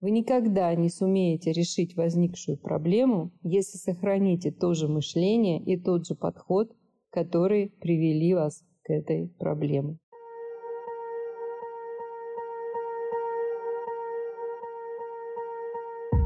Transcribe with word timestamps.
Вы 0.00 0.12
никогда 0.12 0.72
не 0.76 0.90
сумеете 0.90 1.52
решить 1.52 1.96
возникшую 1.96 2.56
проблему, 2.56 3.32
если 3.42 3.78
сохраните 3.78 4.52
то 4.52 4.72
же 4.72 4.86
мышление 4.86 5.60
и 5.60 5.76
тот 5.76 6.06
же 6.06 6.14
подход, 6.14 6.70
которые 7.10 7.70
привели 7.80 8.32
вас 8.32 8.62
к 8.84 8.90
этой 8.90 9.26
проблеме. 9.40 9.98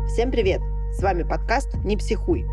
Всем 0.08 0.30
привет! 0.30 0.60
С 0.92 1.02
вами 1.02 1.22
подкаст 1.22 1.74
«Не 1.82 1.96
психуй». 1.96 2.44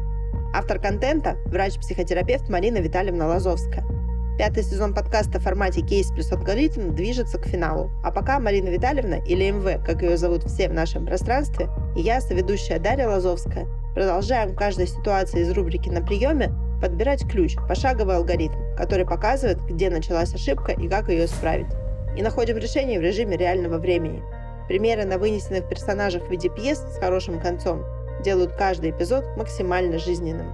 Автор 0.55 0.79
контента– 0.79 1.35
врач-психотерапевт 1.47 2.49
Марина 2.49 2.77
Витальевна 2.77 3.27
Лазовская. 3.27 3.98
Пятый 4.39 4.63
сезон 4.63 4.93
подкаста 4.93 5.37
в 5.37 5.43
формате 5.43 5.81
«Кейс 5.81 6.11
плюс 6.11 6.31
алгоритм» 6.31 6.95
движется 6.95 7.37
к 7.37 7.45
финалу. 7.45 7.91
А 8.05 8.11
пока 8.11 8.39
Марина 8.39 8.69
Витальевна, 8.69 9.15
или 9.15 9.51
МВ, 9.51 9.85
как 9.85 10.01
ее 10.01 10.15
зовут 10.15 10.45
все 10.45 10.69
в 10.69 10.73
нашем 10.73 11.05
пространстве, 11.05 11.67
и 11.93 11.99
я, 11.99 12.21
соведущая 12.21 12.79
Дарья 12.79 13.09
Лазовская, 13.09 13.67
продолжаем 13.93 14.53
в 14.53 14.55
каждой 14.55 14.87
ситуации 14.87 15.41
из 15.41 15.51
рубрики 15.51 15.89
«На 15.89 16.01
приеме» 16.01 16.53
подбирать 16.81 17.29
ключ, 17.29 17.57
пошаговый 17.67 18.15
алгоритм, 18.15 18.55
который 18.77 19.05
показывает, 19.05 19.61
где 19.65 19.89
началась 19.89 20.33
ошибка 20.33 20.71
и 20.71 20.87
как 20.87 21.09
ее 21.09 21.25
исправить. 21.25 21.67
И 22.15 22.21
находим 22.21 22.55
решение 22.55 22.97
в 22.97 23.03
режиме 23.03 23.35
реального 23.35 23.77
времени– 23.77 24.23
Примеры 24.69 25.03
на 25.03 25.17
вынесенных 25.17 25.67
персонажах 25.67 26.27
в 26.27 26.29
виде 26.29 26.47
пьес 26.47 26.77
с 26.77 26.99
хорошим 26.99 27.39
концом 27.39 27.83
делают 28.23 28.51
каждый 28.51 28.91
эпизод 28.91 29.25
максимально 29.35 29.97
жизненным. 29.97 30.53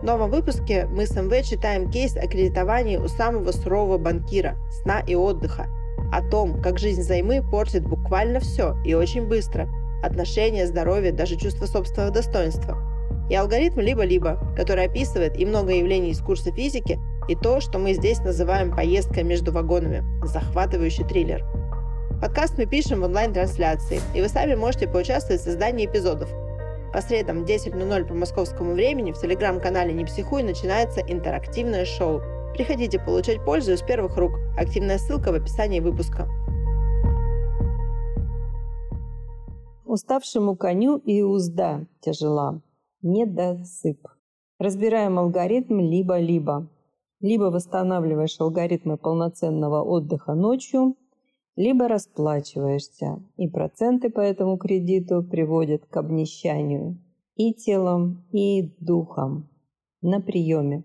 В 0.00 0.04
новом 0.04 0.30
выпуске 0.30 0.86
мы 0.86 1.06
с 1.06 1.16
МВ 1.16 1.44
читаем 1.44 1.90
кейс 1.90 2.16
о 2.16 2.28
кредитовании 2.28 2.98
у 2.98 3.08
самого 3.08 3.50
сурового 3.50 3.98
банкира, 3.98 4.56
сна 4.82 5.00
и 5.00 5.16
отдыха, 5.16 5.66
о 6.12 6.22
том, 6.22 6.62
как 6.62 6.78
жизнь 6.78 7.02
займы 7.02 7.42
портит 7.42 7.82
буквально 7.82 8.38
все 8.38 8.76
и 8.84 8.94
очень 8.94 9.26
быстро– 9.26 9.68
отношения, 10.02 10.68
здоровье, 10.68 11.10
даже 11.10 11.36
чувство 11.36 11.66
собственного 11.66 12.12
достоинства. 12.12 12.78
И 13.28 13.34
алгоритм 13.34 13.80
либо-либо, 13.80 14.40
который 14.56 14.84
описывает 14.84 15.36
и 15.36 15.44
много 15.44 15.72
явлений 15.72 16.10
из 16.10 16.20
курса 16.20 16.52
физики, 16.52 17.00
и 17.28 17.34
то, 17.34 17.60
что 17.60 17.80
мы 17.80 17.92
здесь 17.94 18.20
называем 18.20 18.74
поездкой 18.74 19.24
между 19.24 19.50
вагонами– 19.52 20.04
захватывающий 20.24 21.04
триллер– 21.04 21.44
Подкаст 22.20 22.58
мы 22.58 22.66
пишем 22.66 23.00
в 23.00 23.04
онлайн-трансляции, 23.04 24.00
и 24.12 24.20
вы 24.20 24.28
сами 24.28 24.56
можете 24.56 24.88
поучаствовать 24.88 25.40
в 25.40 25.44
создании 25.44 25.86
эпизодов. 25.86 26.28
По 26.92 27.02
средам 27.02 27.44
в 27.44 27.46
10.00 27.46 28.04
по 28.06 28.14
московскому 28.14 28.72
времени 28.72 29.12
в 29.12 29.20
телеграм-канале 29.20 29.92
«Не 29.92 30.06
психуй» 30.06 30.42
начинается 30.42 31.00
интерактивное 31.00 31.84
шоу. 31.84 32.22
Приходите 32.54 32.98
получать 32.98 33.44
пользу 33.44 33.72
из 33.72 33.82
первых 33.82 34.16
рук. 34.16 34.32
Активная 34.56 34.98
ссылка 34.98 35.30
в 35.30 35.34
описании 35.34 35.80
выпуска. 35.80 36.26
Уставшему 39.84 40.56
коню 40.56 40.96
и 40.96 41.22
узда 41.22 41.86
тяжела. 42.00 42.62
Недосып. 43.02 44.08
Разбираем 44.58 45.18
алгоритм 45.18 45.80
либо-либо. 45.80 46.68
Либо 47.20 47.44
восстанавливаешь 47.44 48.40
алгоритмы 48.40 48.96
полноценного 48.96 49.82
отдыха 49.82 50.34
ночью, 50.34 50.96
либо 51.58 51.88
расплачиваешься, 51.88 53.20
и 53.36 53.48
проценты 53.48 54.10
по 54.10 54.20
этому 54.20 54.58
кредиту 54.58 55.24
приводят 55.24 55.86
к 55.86 55.96
обнищанию 55.96 57.02
и 57.34 57.52
телом, 57.52 58.24
и 58.30 58.76
духом 58.78 59.48
на 60.00 60.20
приеме. 60.20 60.84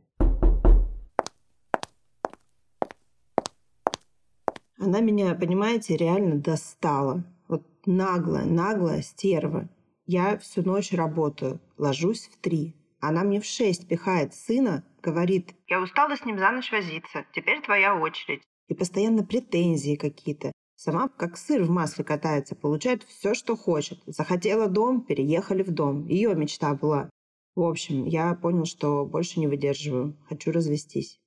Она 4.80 5.00
меня, 5.02 5.36
понимаете, 5.36 5.96
реально 5.96 6.40
достала. 6.40 7.24
Вот 7.48 7.62
наглая, 7.86 8.46
наглая 8.46 9.04
стерва. 9.04 9.70
Я 10.08 10.40
всю 10.40 10.64
ночь 10.64 10.92
работаю, 10.92 11.62
ложусь 11.78 12.28
в 12.34 12.42
три. 12.42 12.76
Она 13.00 13.24
мне 13.24 13.40
в 13.40 13.46
шесть 13.46 13.88
пихает 13.88 14.34
сына, 14.34 14.84
говорит, 15.04 15.54
«Я 15.68 15.84
устала 15.84 16.18
с 16.18 16.26
ним 16.26 16.40
за 16.40 16.50
ночь 16.50 16.72
возиться, 16.72 17.26
теперь 17.32 17.62
твоя 17.62 17.96
очередь». 17.96 18.42
И 18.70 18.74
постоянно 18.74 19.24
претензии 19.24 19.96
какие-то. 19.96 20.52
Сама 20.76 21.08
как 21.08 21.38
сыр 21.38 21.64
в 21.64 21.70
масле 21.70 22.04
катается, 22.04 22.56
получает 22.56 23.04
все, 23.04 23.34
что 23.34 23.56
хочет. 23.56 24.00
Захотела 24.06 24.68
дом, 24.68 25.02
переехали 25.02 25.64
в 25.64 25.72
дом. 25.72 26.06
Ее 26.08 26.36
мечта 26.36 26.74
была. 26.74 27.10
В 27.56 27.62
общем, 27.62 28.06
я 28.06 28.34
понял, 28.34 28.66
что 28.66 29.06
больше 29.06 29.40
не 29.40 29.48
выдерживаю. 29.48 30.18
Хочу 30.28 30.52
развестись. 30.52 31.20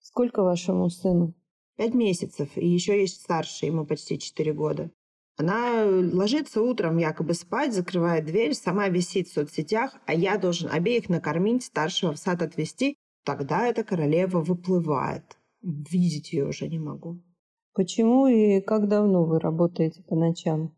Сколько 0.00 0.42
вашему 0.42 0.90
сыну? 0.90 1.34
Пять 1.76 1.94
месяцев. 1.94 2.48
И 2.56 2.66
еще 2.66 3.00
есть 3.00 3.22
старший, 3.22 3.68
ему 3.68 3.86
почти 3.86 4.18
четыре 4.18 4.52
года. 4.52 4.90
Она 5.36 5.84
ложится 5.84 6.60
утром 6.60 6.98
якобы 6.98 7.32
спать, 7.34 7.72
закрывает 7.72 8.24
дверь, 8.24 8.54
сама 8.54 8.88
висит 8.88 9.28
в 9.28 9.32
соцсетях, 9.32 9.94
а 10.04 10.12
я 10.12 10.36
должен 10.36 10.68
обеих 10.68 11.08
накормить, 11.08 11.62
старшего 11.62 12.12
в 12.12 12.18
сад 12.18 12.42
отвезти. 12.42 12.96
Тогда 13.24 13.68
эта 13.68 13.84
королева 13.84 14.40
выплывает. 14.40 15.38
Видеть 15.62 16.32
ее 16.32 16.48
уже 16.48 16.66
не 16.66 16.80
могу. 16.80 17.22
Почему 17.74 18.26
и 18.26 18.60
как 18.60 18.88
давно 18.88 19.24
вы 19.24 19.38
работаете 19.38 20.02
по 20.02 20.16
ночам? 20.16 20.74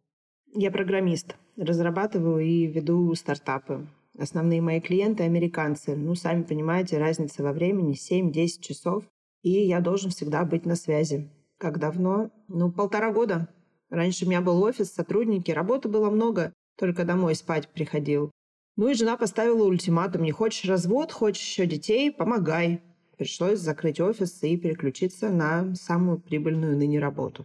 Я 0.52 0.70
программист. 0.70 1.36
Разрабатываю 1.56 2.40
и 2.40 2.66
веду 2.66 3.14
стартапы. 3.14 3.86
Основные 4.18 4.60
мои 4.60 4.80
клиенты– 4.80 5.22
американцы. 5.24 5.96
Ну, 5.96 6.14
сами 6.14 6.42
понимаете, 6.42 6.98
разница 6.98 7.42
во 7.42 7.52
времени 7.52 7.94
7-10 7.94 8.60
часов. 8.60 9.04
И 9.42 9.50
я 9.50 9.80
должен 9.80 10.10
всегда 10.10 10.44
быть 10.44 10.66
на 10.66 10.74
связи. 10.74 11.30
Как 11.58 11.78
давно? 11.78 12.30
Ну, 12.48 12.70
полтора 12.70 13.12
года. 13.12 13.48
Раньше 13.88 14.24
у 14.24 14.28
меня 14.28 14.40
был 14.40 14.62
офис, 14.62 14.92
сотрудники, 14.92 15.50
работы 15.50 15.88
было 15.88 16.10
много. 16.10 16.52
Только 16.78 17.04
домой 17.04 17.34
спать 17.34 17.68
приходил. 17.68 18.30
Ну 18.76 18.88
и 18.88 18.94
жена 18.94 19.16
поставила 19.16 19.64
ультиматум. 19.64 20.22
Не 20.22 20.32
хочешь 20.32 20.68
развод, 20.68 21.12
хочешь 21.12 21.42
еще 21.42 21.66
детей– 21.66 22.10
помогай 22.12 22.82
пришлось 23.20 23.58
закрыть 23.58 24.00
офис 24.00 24.42
и 24.42 24.56
переключиться 24.56 25.28
на 25.28 25.74
самую 25.74 26.20
прибыльную 26.20 26.74
ныне 26.74 26.98
работу. 26.98 27.44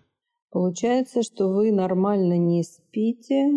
Получается, 0.49 1.21
что 1.21 1.49
вы 1.49 1.73
нормально 1.73 2.37
не 2.37 2.63
спите? 2.63 3.51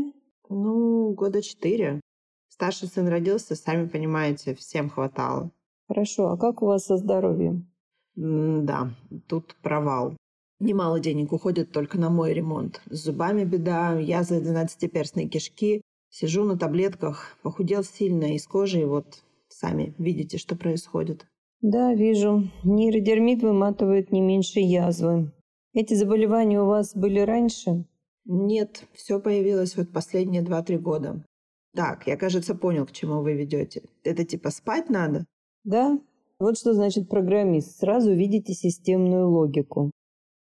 Ну, 0.49 1.15
года 1.15 1.41
четыре. 1.43 2.01
Старший 2.49 2.89
сын 2.89 3.07
родился, 3.07 3.55
сами 3.55 3.87
понимаете, 3.87 4.57
всем 4.57 4.91
хватало. 4.91 5.53
Хорошо, 5.87 6.33
а 6.33 6.37
как 6.37 6.61
у 6.61 6.67
вас 6.67 6.87
со 6.87 6.97
здоровьем? 6.97 7.71
М 8.17 8.67
да, 8.67 8.91
тут 9.29 9.55
провал. 9.63 10.17
Немало 10.59 10.99
денег 10.99 11.33
уходит 11.33 11.71
только 11.71 12.01
на 12.01 12.11
мой 12.11 12.35
ремонт. 12.35 12.83
С 12.87 13.05
зубами 13.05 13.45
беда, 13.45 13.97
я 13.97 14.25
за 14.25 14.41
двенадцатиперстные 14.41 15.29
кишки. 15.29 15.83
Сижу 16.11 16.43
на 16.43 16.59
таблетках, 16.59 17.37
похудел 17.45 17.85
сильно, 17.85 18.35
из 18.35 18.45
кожи, 18.49 18.81
и 18.81 18.87
вот 18.87 19.23
сами 19.49 19.95
видите, 19.99 20.37
что 20.37 20.57
происходит. 20.57 21.29
Да, 21.61 21.93
вижу. 21.95 22.45
Нейродермит 22.65 23.43
выматывает 23.43 24.13
не 24.13 24.21
меньше 24.21 24.61
язвы. 24.61 25.33
Эти 25.75 25.95
заболевания 25.95 26.61
у 26.61 26.67
вас 26.67 26.95
были 26.95 27.21
раньше? 27.21 27.85
Нет, 28.25 28.85
все 28.93 29.21
появилось 29.21 29.77
вот 29.77 29.93
последние 29.93 30.43
два-три 30.43 30.77
года. 30.79 31.25
Так, 31.75 32.07
я, 32.07 32.17
кажется, 32.17 32.55
понял, 32.55 32.87
к 32.87 32.93
чему 32.93 33.23
вы 33.23 33.35
ведете. 33.35 33.83
Это 34.05 34.25
типа 34.25 34.51
спать 34.51 34.89
надо? 34.91 35.25
Да. 35.65 35.99
Вот 36.39 36.57
что 36.57 36.75
значит 36.75 37.09
программист. 37.09 37.79
Сразу 37.79 38.13
видите 38.13 38.53
системную 38.53 39.29
логику. 39.29 39.91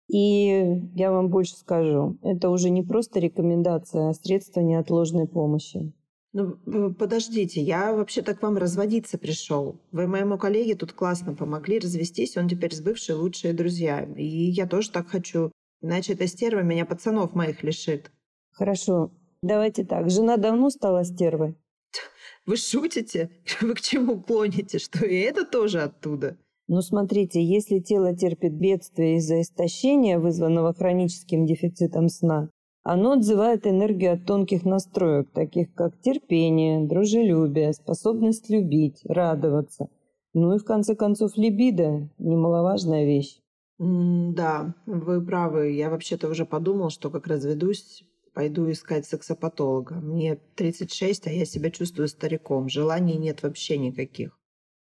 И 0.07 0.91
я 0.95 1.11
вам 1.11 1.29
больше 1.29 1.55
скажу. 1.55 2.17
Это 2.21 2.49
уже 2.49 2.69
не 2.69 2.83
просто 2.83 3.19
рекомендация, 3.19 4.09
а 4.09 4.13
средство 4.13 4.61
неотложной 4.61 5.27
помощи. 5.27 5.93
Ну, 6.31 6.93
подождите, 6.93 7.59
я 7.61 7.91
вообще-то 7.91 8.35
к 8.35 8.41
вам 8.43 8.57
разводиться 8.57 9.17
пришел. 9.17 9.79
Вы 9.91 10.05
моему 10.05 10.37
коллеге 10.37 10.75
тут 10.75 10.93
классно 10.93 11.33
помогли 11.33 11.79
развестись, 11.79 12.37
он 12.37 12.47
теперь 12.47 12.73
с 12.73 12.81
бывшей 12.81 13.15
лучшие 13.15 13.53
друзья. 13.53 14.03
И 14.15 14.25
я 14.25 14.67
тоже 14.67 14.91
так 14.91 15.07
хочу. 15.07 15.51
Иначе 15.81 16.13
эта 16.13 16.27
стерва 16.27 16.61
меня 16.61 16.85
пацанов 16.85 17.33
моих 17.33 17.63
лишит. 17.63 18.11
Хорошо, 18.51 19.11
давайте 19.41 19.83
так. 19.85 20.09
Жена 20.09 20.37
давно 20.37 20.69
стала 20.69 21.03
стервой? 21.03 21.55
Вы 22.45 22.57
шутите? 22.57 23.31
Вы 23.61 23.73
к 23.73 23.81
чему 23.81 24.21
клоните? 24.21 24.77
Что 24.77 25.05
и 25.05 25.15
это 25.15 25.45
тоже 25.45 25.81
оттуда? 25.81 26.37
Ну, 26.67 26.83
смотрите, 26.83 27.43
если 27.43 27.79
тело 27.79 28.15
терпит 28.15 28.53
бедствие 28.53 29.17
из-за 29.17 29.41
истощения, 29.41 30.19
вызванного 30.19 30.75
хроническим 30.75 31.47
дефицитом 31.47 32.09
сна, 32.09 32.51
оно 32.83 33.13
отзывает 33.13 33.67
энергию 33.67 34.13
от 34.13 34.25
тонких 34.25 34.63
настроек, 34.63 35.29
таких 35.31 35.73
как 35.73 35.99
терпение, 35.99 36.87
дружелюбие, 36.87 37.73
способность 37.73 38.49
любить, 38.49 39.01
радоваться. 39.03 39.89
Ну 40.33 40.55
и 40.55 40.59
в 40.59 40.63
конце 40.63 40.95
концов 40.95 41.35
либидо– 41.35 42.09
немаловажная 42.19 43.05
вещь. 43.05 43.39
Mm, 43.81 44.33
да, 44.33 44.75
вы 44.85 45.23
правы. 45.25 45.71
Я 45.71 45.89
вообще-то 45.89 46.29
уже 46.29 46.45
подумал, 46.45 46.89
что 46.89 47.09
как 47.09 47.27
разведусь, 47.27 48.05
пойду 48.33 48.69
искать 48.71 49.05
сексопатолога. 49.05 49.95
Мне 49.95 50.39
36, 50.55 51.27
а 51.27 51.31
я 51.31 51.45
себя 51.45 51.71
чувствую 51.71 52.07
стариком. 52.07 52.69
Желаний 52.69 53.17
нет 53.17 53.43
вообще 53.43 53.77
никаких. 53.77 54.37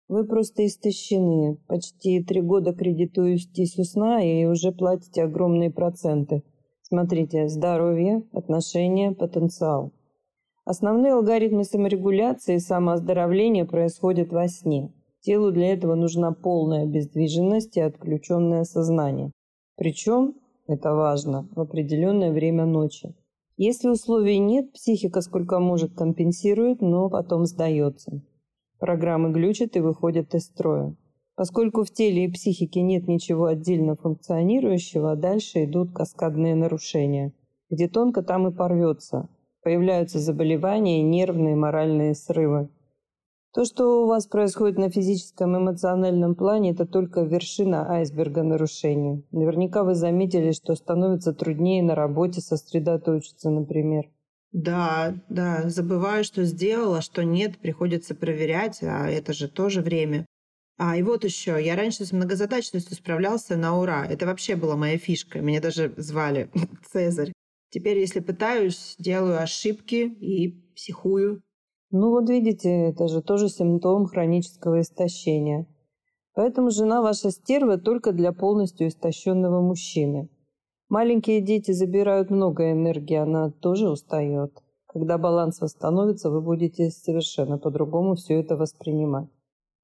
Вы 0.08 0.26
просто 0.26 0.66
истощены. 0.66 1.58
Почти 1.68 2.24
три 2.24 2.42
года 2.42 2.74
кредитуетесь 2.74 3.78
у 3.80 3.84
сна 3.84 4.24
и 4.24 4.46
уже 4.46 4.72
платите 4.72 5.24
огромные 5.24 5.72
проценты– 5.72 6.44
Смотрите, 6.89 7.50
здоровье, 7.50 8.24
отношения, 8.31 9.12
потенциал. 9.12 9.92
Основные 10.63 11.16
алгоритмы 11.16 11.66
саморегуляции 11.66 12.56
и 12.56 12.60
самооздоровления 12.60 13.66
происходят 13.66 14.31
во 14.31 14.48
сне. 14.48 14.94
Телу 15.19 15.51
для 15.51 15.74
этого 15.74 15.95
нужна 15.95 16.31
полная 16.31 16.84
обездвиженность 16.84 17.75
и 17.75 17.81
отключенное 17.81 18.63
сознание. 18.63 19.34
Причем, 19.75 20.36
это 20.66 20.94
важно, 20.94 21.50
в 21.54 21.60
определенное 21.60 22.31
время 22.31 22.66
ночи. 22.66 23.13
Если 23.57 23.90
условий 23.90 24.40
нет, 24.40 24.72
психика 24.72 25.19
сколько 25.19 25.60
может 25.60 25.94
компенсирует, 25.94 26.80
но 26.80 27.10
потом 27.10 27.45
сдается. 27.48 28.22
Программы 28.80 29.33
глючат 29.33 29.75
и 29.75 29.81
выходят 29.81 30.33
из 30.33 30.45
строя. 30.45 30.95
Поскольку 31.38 31.84
в 31.84 31.92
теле 31.92 32.25
и 32.25 32.31
психике 32.31 32.81
нет 32.81 33.07
ничего 33.07 33.45
отдельно 33.45 33.95
функционирующего, 33.95 35.16
дальше 35.16 35.66
идут 35.66 35.94
каскадные 35.94 36.56
нарушения. 36.56 37.31
Где 37.69 37.88
тонко, 37.88 38.24
там 38.24 38.48
и 38.48 38.51
порвется. 38.51 39.30
Появляются 39.62 40.18
заболевания, 40.18 41.04
нервные, 41.04 41.56
моральные 41.56 42.16
срывы. 42.16 42.69
То, 43.54 43.66
что 43.66 44.04
у 44.04 44.07
вас 44.07 44.25
происходит 44.25 44.80
на 44.80 44.89
физическом 44.89 45.56
и 45.56 45.60
эмоциональном 45.60 46.34
плане, 46.34 46.72
это 46.72 46.88
только 46.88 47.22
вершина 47.22 47.88
айсберга 47.88 48.42
нарушений. 48.42 49.24
Наверняка 49.31 49.83
вы 49.83 49.94
заметили, 49.94 50.54
что 50.54 50.74
становится 50.74 51.33
труднее 51.33 51.83
на 51.83 51.94
работе 51.94 52.42
сосредоточиться, 52.42 53.51
например. 53.51 54.06
Да, 54.54 55.13
да, 55.30 55.69
забываю, 55.69 56.24
что 56.24 56.45
сделала, 56.45 57.01
что 57.01 57.24
нет, 57.24 57.60
приходится 57.60 58.16
проверять, 58.16 58.81
а 58.81 59.07
это 59.07 59.33
же 59.33 59.48
тоже 59.48 59.81
время. 59.81 60.25
А, 60.78 60.96
и 60.96 61.02
вот 61.02 61.24
еще, 61.24 61.58
я 61.64 61.76
раньше 61.76 62.06
с 62.06 62.12
многозадачностью 62.12 62.96
справлялся 62.96 63.58
на 63.58 63.80
ура. 63.80 64.06
Это 64.06 64.28
вообще 64.28 64.56
была 64.56 64.76
моя 64.76 64.98
фишка. 64.98 65.40
Меня 65.40 65.60
даже 65.60 65.94
звали 65.98 66.50
Цезарь. 66.92 67.34
Теперь, 67.70 67.98
если 67.98 68.20
пытаюсь, 68.20 68.96
делаю 69.00 69.42
ошибки 69.42 69.96
и 69.96 70.52
психую. 70.76 71.42
Ну 71.90 72.12
вот 72.12 72.30
видите, 72.30 72.70
это 72.90 73.08
же 73.08 73.22
тоже 73.22 73.50
симптом 73.50 74.06
хронического 74.06 74.82
истощения. 74.82 75.68
Поэтому 76.34 76.70
жена 76.70 77.02
ваша 77.02 77.32
стерва 77.32 77.78
только 77.78 78.12
для 78.12 78.32
полностью 78.32 78.88
истощенного 78.88 79.62
мужчины. 79.62 80.30
Маленькие 80.90 81.42
дети 81.42 81.72
забирают 81.72 82.30
много 82.30 82.72
энергии, 82.72 83.16
она 83.16 83.50
тоже 83.50 83.90
устает. 83.90 84.52
Когда 84.86 85.18
баланс 85.18 85.60
восстановится, 85.60 86.30
вы 86.30 86.42
будете 86.42 86.92
совершенно 86.92 87.58
по-другому 87.58 88.16
все 88.16 88.40
это 88.40 88.56
воспринимать. 88.56 89.28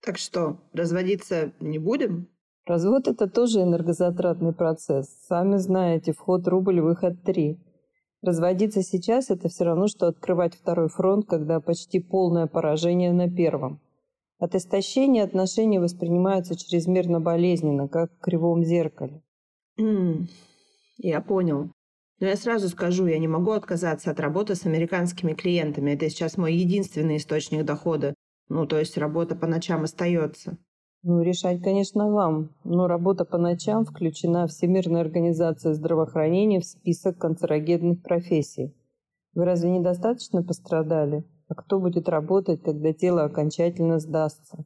Так 0.03 0.17
что, 0.17 0.57
разводиться 0.73 1.53
не 1.61 1.79
будем? 1.79 2.27
Развод– 2.65 3.07
это 3.09 3.29
тоже 3.29 3.61
энергозатратный 3.61 4.53
процесс. 4.53 5.07
Сами 5.27 5.57
знаете, 5.57 6.11
вход 6.11 6.47
рубль, 6.47 6.81
выход 6.81 7.23
три. 7.23 7.57
Разводиться 8.21 8.83
сейчас– 8.83 9.29
это 9.29 9.47
все 9.47 9.63
равно, 9.63 9.87
что 9.87 10.07
открывать 10.07 10.55
второй 10.55 10.89
фронт, 10.89 11.25
когда 11.27 11.59
почти 11.61 11.99
полное 11.99 12.47
поражение 12.47 13.13
на 13.13 13.29
первом. 13.29 13.81
От 14.39 14.55
истощения 14.55 15.23
отношения 15.23 15.79
воспринимаются 15.79 16.57
чрезмерно 16.57 17.21
болезненно, 17.21 17.87
как 17.87 18.11
в 18.11 18.19
кривом 18.19 18.63
зеркале. 18.65 19.21
Mm. 19.79 20.27
Я 20.97 21.21
понял. 21.21 21.71
Но 22.19 22.27
я 22.27 22.35
сразу 22.35 22.67
скажу, 22.69 23.07
я 23.07 23.19
не 23.19 23.27
могу 23.27 23.51
отказаться 23.51 24.11
от 24.11 24.19
работы 24.19 24.55
с 24.55 24.65
американскими 24.65 25.33
клиентами. 25.33 25.91
Это 25.91 26.09
сейчас 26.09 26.37
мой 26.37 26.53
единственный 26.53 27.17
источник 27.17 27.63
дохода. 27.63 28.13
Ну, 28.53 28.67
то 28.67 28.77
есть 28.77 28.99
работа 28.99 29.35
по 29.35 29.47
ночам 29.47 29.83
остается. 29.83 30.59
Ну, 31.01 31.23
решать, 31.23 31.63
конечно, 31.63 32.11
вам. 32.11 32.51
Но 32.63 32.85
работа 32.85 33.25
по 33.25 33.39
ночам 33.39 33.83
включена 33.83 34.45
Всемирная 34.45 35.01
организация 35.01 35.73
здравоохранения 35.73 36.59
в 36.59 36.65
список 36.65 37.17
канцерогенных 37.17 38.03
профессий. 38.03 38.75
Вы 39.33 39.45
разве 39.45 39.71
недостаточно 39.71 40.43
пострадали? 40.43 41.25
А 41.47 41.55
кто 41.55 41.79
будет 41.79 42.07
работать, 42.07 42.61
когда 42.61 42.93
тело 42.93 43.23
окончательно 43.23 43.97
сдастся? 43.97 44.63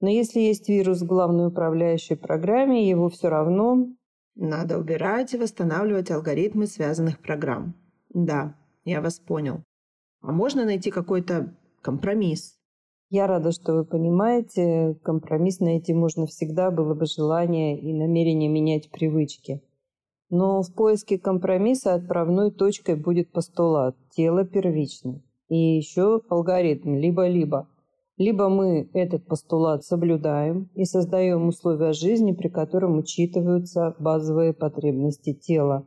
Но 0.00 0.08
если 0.08 0.38
есть 0.38 0.68
вирус 0.68 1.00
в 1.00 1.06
главной 1.06 1.48
управляющей 1.48 2.14
программе, 2.14 2.88
его 2.88 3.08
все 3.08 3.30
равно 3.30 3.88
надо 4.36 4.78
убирать 4.78 5.34
и 5.34 5.38
восстанавливать 5.38 6.12
алгоритмы 6.12 6.68
связанных 6.68 7.18
программ. 7.18 7.74
Да, 8.10 8.54
я 8.84 9.00
вас 9.00 9.18
понял. 9.18 9.64
А 10.20 10.30
можно 10.30 10.64
найти 10.64 10.92
какой-то 10.92 11.52
компромисс? 11.82 12.57
Я 13.10 13.26
рада, 13.26 13.52
что 13.52 13.72
вы 13.72 13.84
понимаете, 13.84 14.94
компромисс 15.02 15.60
найти 15.60 15.94
можно 15.94 16.26
всегда, 16.26 16.70
было 16.70 16.94
бы 16.94 17.06
желание 17.06 17.78
и 17.78 17.94
намерение 17.94 18.50
менять 18.50 18.90
привычки. 18.90 19.62
Но 20.28 20.60
в 20.60 20.74
поиске 20.74 21.18
компромисса 21.18 21.94
отправной 21.94 22.50
точкой 22.50 22.96
будет 22.96 23.32
постулат 23.32 23.96
«тело 24.10 24.44
первично». 24.44 25.22
И 25.48 25.56
еще 25.56 26.20
алгоритм 26.28 26.96
«либо-либо». 26.96 27.66
Либо 28.18 28.50
мы 28.50 28.90
этот 28.92 29.24
постулат 29.24 29.84
соблюдаем 29.84 30.68
и 30.74 30.84
создаем 30.84 31.48
условия 31.48 31.94
жизни, 31.94 32.32
при 32.32 32.48
котором 32.48 32.98
учитываются 32.98 33.94
базовые 33.98 34.52
потребности 34.52 35.32
тела, 35.32 35.86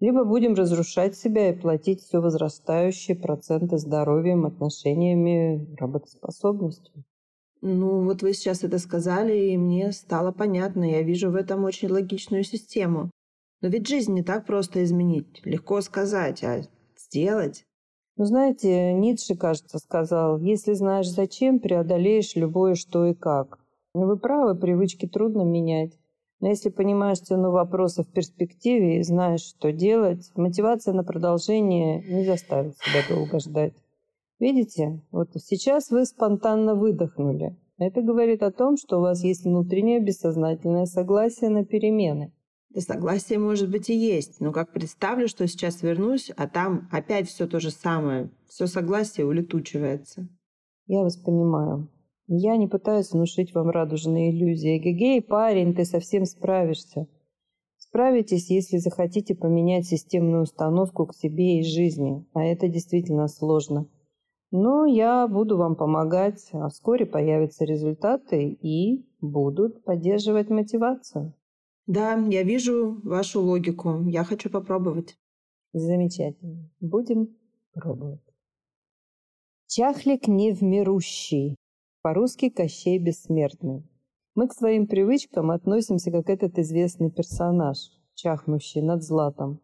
либо 0.00 0.24
будем 0.24 0.54
разрушать 0.54 1.16
себя 1.16 1.50
и 1.50 1.56
платить 1.56 2.02
все 2.02 2.20
возрастающие 2.20 3.16
проценты 3.16 3.78
здоровьем, 3.78 4.46
отношениями, 4.46 5.74
работоспособностью. 5.78 7.04
Ну, 7.60 8.04
вот 8.04 8.22
вы 8.22 8.34
сейчас 8.34 8.62
это 8.62 8.78
сказали, 8.78 9.36
и 9.50 9.56
мне 9.56 9.90
стало 9.90 10.30
понятно. 10.30 10.84
Я 10.84 11.02
вижу 11.02 11.30
в 11.30 11.34
этом 11.34 11.64
очень 11.64 11.88
логичную 11.88 12.44
систему. 12.44 13.10
Но 13.60 13.68
ведь 13.68 13.88
жизнь 13.88 14.12
не 14.12 14.22
так 14.22 14.46
просто 14.46 14.84
изменить. 14.84 15.40
Легко 15.44 15.80
сказать, 15.80 16.44
а 16.44 16.62
сделать? 16.96 17.64
Ну, 18.16 18.24
знаете, 18.24 18.92
Ницше, 18.92 19.36
кажется, 19.36 19.78
сказал, 19.78 20.38
если 20.38 20.74
знаешь 20.74 21.08
зачем, 21.08 21.58
преодолеешь 21.58 22.36
любое 22.36 22.74
что 22.74 23.06
и 23.06 23.14
как. 23.14 23.58
Но 23.94 24.06
вы 24.06 24.16
правы, 24.16 24.54
привычки 24.54 25.06
трудно 25.06 25.42
менять. 25.42 25.98
Но 26.40 26.48
если 26.48 26.68
понимаешь 26.68 27.18
цену 27.18 27.50
вопроса 27.50 28.04
в 28.04 28.12
перспективе 28.12 28.98
и 28.98 29.02
знаешь, 29.02 29.40
что 29.40 29.72
делать, 29.72 30.30
мотивация 30.36 30.94
на 30.94 31.02
продолжение 31.02 32.02
не 32.02 32.24
заставит 32.24 32.76
себя 32.78 33.02
долго 33.08 33.40
ждать. 33.40 33.74
Видите, 34.38 35.02
вот 35.10 35.30
сейчас 35.34 35.90
вы 35.90 36.04
спонтанно 36.04 36.76
выдохнули. 36.76 37.56
Это 37.78 38.02
говорит 38.02 38.42
о 38.42 38.52
том, 38.52 38.76
что 38.76 38.98
у 38.98 39.00
вас 39.00 39.22
есть 39.24 39.44
внутреннее 39.44 40.00
бессознательное 40.00 40.86
согласие 40.86 41.50
на 41.50 41.64
перемены. 41.64 42.32
Да 42.70 42.80
согласие, 42.80 43.38
может 43.38 43.70
быть, 43.70 43.88
и 43.88 43.94
есть. 43.94 44.40
Но 44.40 44.52
как 44.52 44.72
представлю, 44.72 45.26
что 45.26 45.46
сейчас 45.48 45.82
вернусь, 45.82 46.30
а 46.36 46.46
там 46.46 46.88
опять 46.92 47.28
все 47.28 47.46
то 47.46 47.60
же 47.60 47.70
самое. 47.70 48.30
Все 48.46 48.66
согласие 48.66 49.26
улетучивается. 49.26 50.28
Я 50.86 51.02
вас 51.02 51.16
понимаю. 51.16 51.88
Я 52.30 52.58
не 52.58 52.68
пытаюсь 52.68 53.10
внушить 53.10 53.54
вам 53.54 53.70
радужные 53.70 54.30
иллюзии. 54.30 54.78
Гегей, 54.78 55.22
парень, 55.22 55.74
ты 55.74 55.86
совсем 55.86 56.26
справишься. 56.26 57.08
Справитесь, 57.78 58.50
если 58.50 58.76
захотите 58.76 59.34
поменять 59.34 59.86
системную 59.86 60.42
установку 60.42 61.06
к 61.06 61.14
себе 61.14 61.58
и 61.58 61.64
жизни. 61.64 62.26
А 62.34 62.44
это 62.44 62.68
действительно 62.68 63.28
сложно. 63.28 63.88
Но 64.50 64.84
я 64.84 65.26
буду 65.26 65.56
вам 65.56 65.74
помогать, 65.74 66.50
а 66.52 66.68
вскоре 66.68 67.06
появятся 67.06 67.64
результаты 67.64 68.50
и 68.50 69.06
будут 69.22 69.82
поддерживать 69.84 70.50
мотивацию. 70.50 71.32
Да, 71.86 72.14
я 72.28 72.42
вижу 72.42 73.00
вашу 73.04 73.40
логику. 73.40 74.02
Я 74.06 74.22
хочу 74.24 74.50
попробовать. 74.50 75.16
Замечательно. 75.72 76.70
Будем 76.80 77.38
пробовать. 77.72 78.20
Чахлик 79.66 80.28
невмирущий. 80.28 81.56
По-русски 82.08 82.48
Кощей 82.48 82.98
Бессмертный. 82.98 83.84
Мы 84.34 84.48
к 84.48 84.54
своим 84.54 84.86
привычкам 84.86 85.50
относимся 85.50 86.10
как 86.10 86.30
этот 86.30 86.58
известный 86.58 87.10
персонаж, 87.10 87.76
чахнущий 88.14 88.80
над 88.80 89.02
златом. 89.02 89.60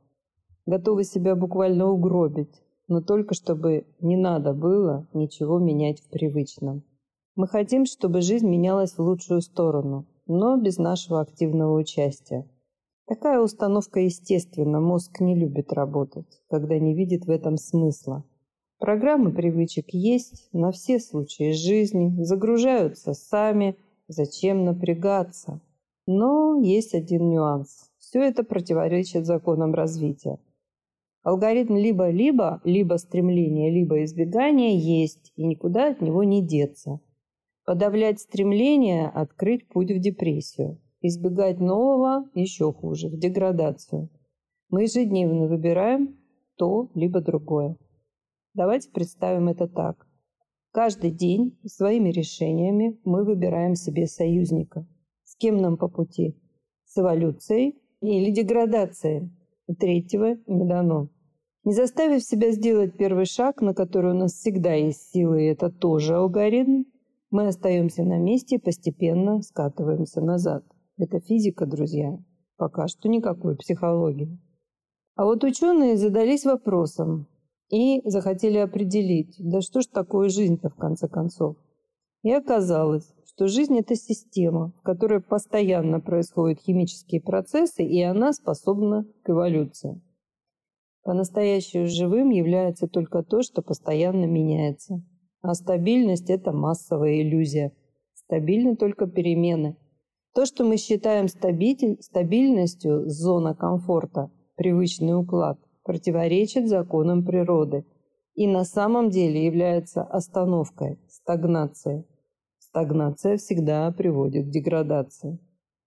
Готовы 0.67 1.05
себя 1.05 1.37
буквально 1.37 1.87
угробить, 1.87 2.63
но 2.87 3.01
только 3.01 3.33
чтобы 3.33 3.87
не 4.03 4.19
надо 4.19 4.53
было 4.53 5.09
ничего 5.15 5.59
менять 5.59 6.01
в 6.01 6.11
привычном. 6.11 6.83
Мы 7.35 7.49
хотим, 7.49 7.87
чтобы 7.87 8.21
жизнь 8.21 8.47
менялась 8.47 8.99
в 8.99 9.01
лучшую 9.01 9.41
сторону, 9.41 10.05
но 10.27 10.59
без 10.59 10.77
нашего 10.77 11.23
активного 11.23 11.79
участия. 11.79 12.47
Такая 13.07 13.41
установка 13.41 14.01
естественна, 14.01 14.81
мозг 14.81 15.19
не 15.21 15.35
любит 15.35 15.73
работать, 15.73 16.43
когда 16.51 16.79
не 16.79 16.95
видит 16.95 17.25
в 17.25 17.31
этом 17.31 17.57
смысла. 17.57 18.23
Программы 18.85 19.33
привычек 19.33 19.87
есть 19.95 20.51
на 20.53 20.71
все 20.71 20.99
случаи 20.99 21.53
жизни, 21.53 22.23
загружаются 22.23 23.15
сами, 23.15 23.79
зачем 24.09 24.67
напрягаться? 24.67 25.63
Но 26.07 26.61
есть 26.61 26.93
один 26.93 27.31
нюанс. 27.31 27.91
Все 27.97 28.21
это 28.21 28.45
противоречит 28.45 29.25
законам 29.25 29.73
развития. 29.73 30.39
Алгоритм 31.23 31.77
либо-либо, 31.77 32.61
либо 32.65 32.97
стремление, 32.97 33.71
либо 33.71 34.05
избегание 34.05 34.77
есть, 34.77 35.33
и 35.35 35.47
никуда 35.47 35.89
от 35.93 36.03
него 36.03 36.23
не 36.23 36.47
деться– 36.47 37.01
Подавлять 37.65 38.21
стремление– 38.21 39.09
открыть 39.15 39.67
путь 39.67 39.93
в 39.93 39.99
депрессию. 39.99 40.79
Избегать 41.01 41.59
нового– 41.59 42.29
еще 42.35 42.71
хуже, 42.71 43.09
в 43.09 43.19
деградацию. 43.19 44.11
Мы 44.69 44.83
ежедневно 44.83 45.47
выбираем 45.47 46.19
то, 46.59 46.91
либо 46.95 47.23
другое. 47.23 47.79
Давайте 48.55 48.89
представим 48.91 49.49
это 49.49 49.67
так. 49.67 50.07
Каждый 50.71 51.11
день 51.11 51.59
своими 51.67 52.11
решениями 52.11 53.01
мы 53.05 53.25
выбираем 53.25 53.75
себе 53.75 54.07
союзника. 54.07 54.87
С 55.25 55.35
кем 55.37 55.57
нам 55.57 55.77
по 55.77 55.89
пути? 55.89 56.41
С 56.85 56.97
эволюцией 56.97 57.83
или 58.01 58.31
деградацией? 58.31 59.33
Третьего 59.81 60.37
не 60.47 60.65
дано. 60.65 61.09
Не 61.65 61.73
заставив 61.73 62.23
себя 62.23 62.53
сделать 62.53 62.97
первый 62.97 63.25
шаг, 63.25 63.61
на 63.61 63.75
который 63.75 64.13
у 64.13 64.17
нас 64.17 64.35
всегда 64.35 64.75
есть 64.75 65.11
силы, 65.11 65.43
и 65.43 65.47
это 65.47 65.71
тоже 65.71 66.15
алгоритм, 66.15 66.85
мы 67.31 67.49
остаемся 67.49 68.05
на 68.05 68.19
месте 68.19 68.57
и 68.57 68.61
постепенно 68.61 69.43
скатываемся 69.43 70.21
назад. 70.21 70.65
Это 70.97 71.19
физика, 71.19 71.67
друзья. 71.67 72.17
Пока 72.57 72.87
что 72.87 73.09
никакой 73.09 73.57
психологии. 73.57 74.39
А 75.17 75.25
вот 75.25 75.43
ученые 75.43 75.97
задались 75.97 76.45
вопросом 76.45 77.27
и 77.71 78.03
захотели 78.05 78.59
определить, 78.59 79.37
да 79.39 79.61
что 79.61 79.81
ж 79.81 79.87
такое 79.87 80.29
жизнь-то 80.29 80.69
в 80.71 80.77
конце 80.77 81.09
концов. 81.09 81.57
И 82.23 82.31
оказалось, 82.31 83.13
что 83.27 83.49
жизнь– 83.49 83.79
это 83.79 83.97
система, 83.97 84.73
в 84.79 84.83
которой 84.83 85.21
постоянно 85.21 86.01
происходят 86.01 86.61
химические 86.61 87.21
процессы, 87.21 87.85
и 87.85 88.01
она 88.03 88.33
способна 88.33 89.07
к 89.23 89.31
эволюции. 89.31 90.01
По-настоящему 91.03 91.87
живым 91.87 92.31
является 92.31 92.87
только 92.87 93.23
то, 93.23 93.43
что 93.43 93.61
постоянно 93.61 94.25
меняется. 94.25 95.03
А 95.43 95.55
стабильность– 95.55 96.31
это 96.31 96.53
массовая 96.53 97.21
иллюзия. 97.21 97.73
Стабильны 98.15 98.77
только 98.77 99.07
перемены. 99.07 99.77
То, 100.35 100.47
что 100.47 100.65
мы 100.65 100.79
считаем 100.79 101.29
стабильностью, 101.29 103.09
зона 103.09 103.55
комфорта, 103.55 104.31
привычный 104.57 105.19
уклад, 105.19 105.59
противоречит 105.85 106.69
законам 106.69 107.25
природы 107.25 107.85
и 108.35 108.47
на 108.47 108.65
самом 108.65 109.11
деле 109.11 109.45
является 109.45 110.03
остановкой, 110.03 110.99
стагнацией. 111.09 112.05
Стагнация 112.59 113.37
всегда 113.37 113.91
приводит 113.93 114.47
к 114.47 114.51
деградации. 114.51 115.39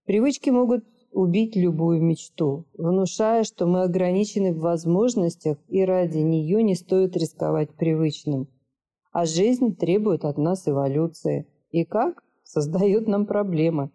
Привычки 0.05 0.49
могут 0.49 0.85
убить 1.11 1.55
любую 1.55 2.01
мечту, 2.01 2.65
внушая, 2.77 3.43
что 3.43 3.65
мы 3.65 3.83
ограничены 3.83 4.53
в 4.53 4.59
возможностях 4.59 5.57
и 5.67 5.83
ради 5.83 6.19
нее 6.19 6.63
не 6.63 6.75
стоит 6.75 7.17
рисковать 7.17 7.71
привычным. 7.75 8.47
А 9.11 9.25
жизнь 9.25 9.75
требует 9.75 10.23
от 10.23 10.37
нас 10.37 10.67
эволюции. 10.67 11.47
И 11.71 11.83
как? 11.83 12.23
Создает 12.43 13.07
нам 13.07 13.25
проблемы. 13.25 13.91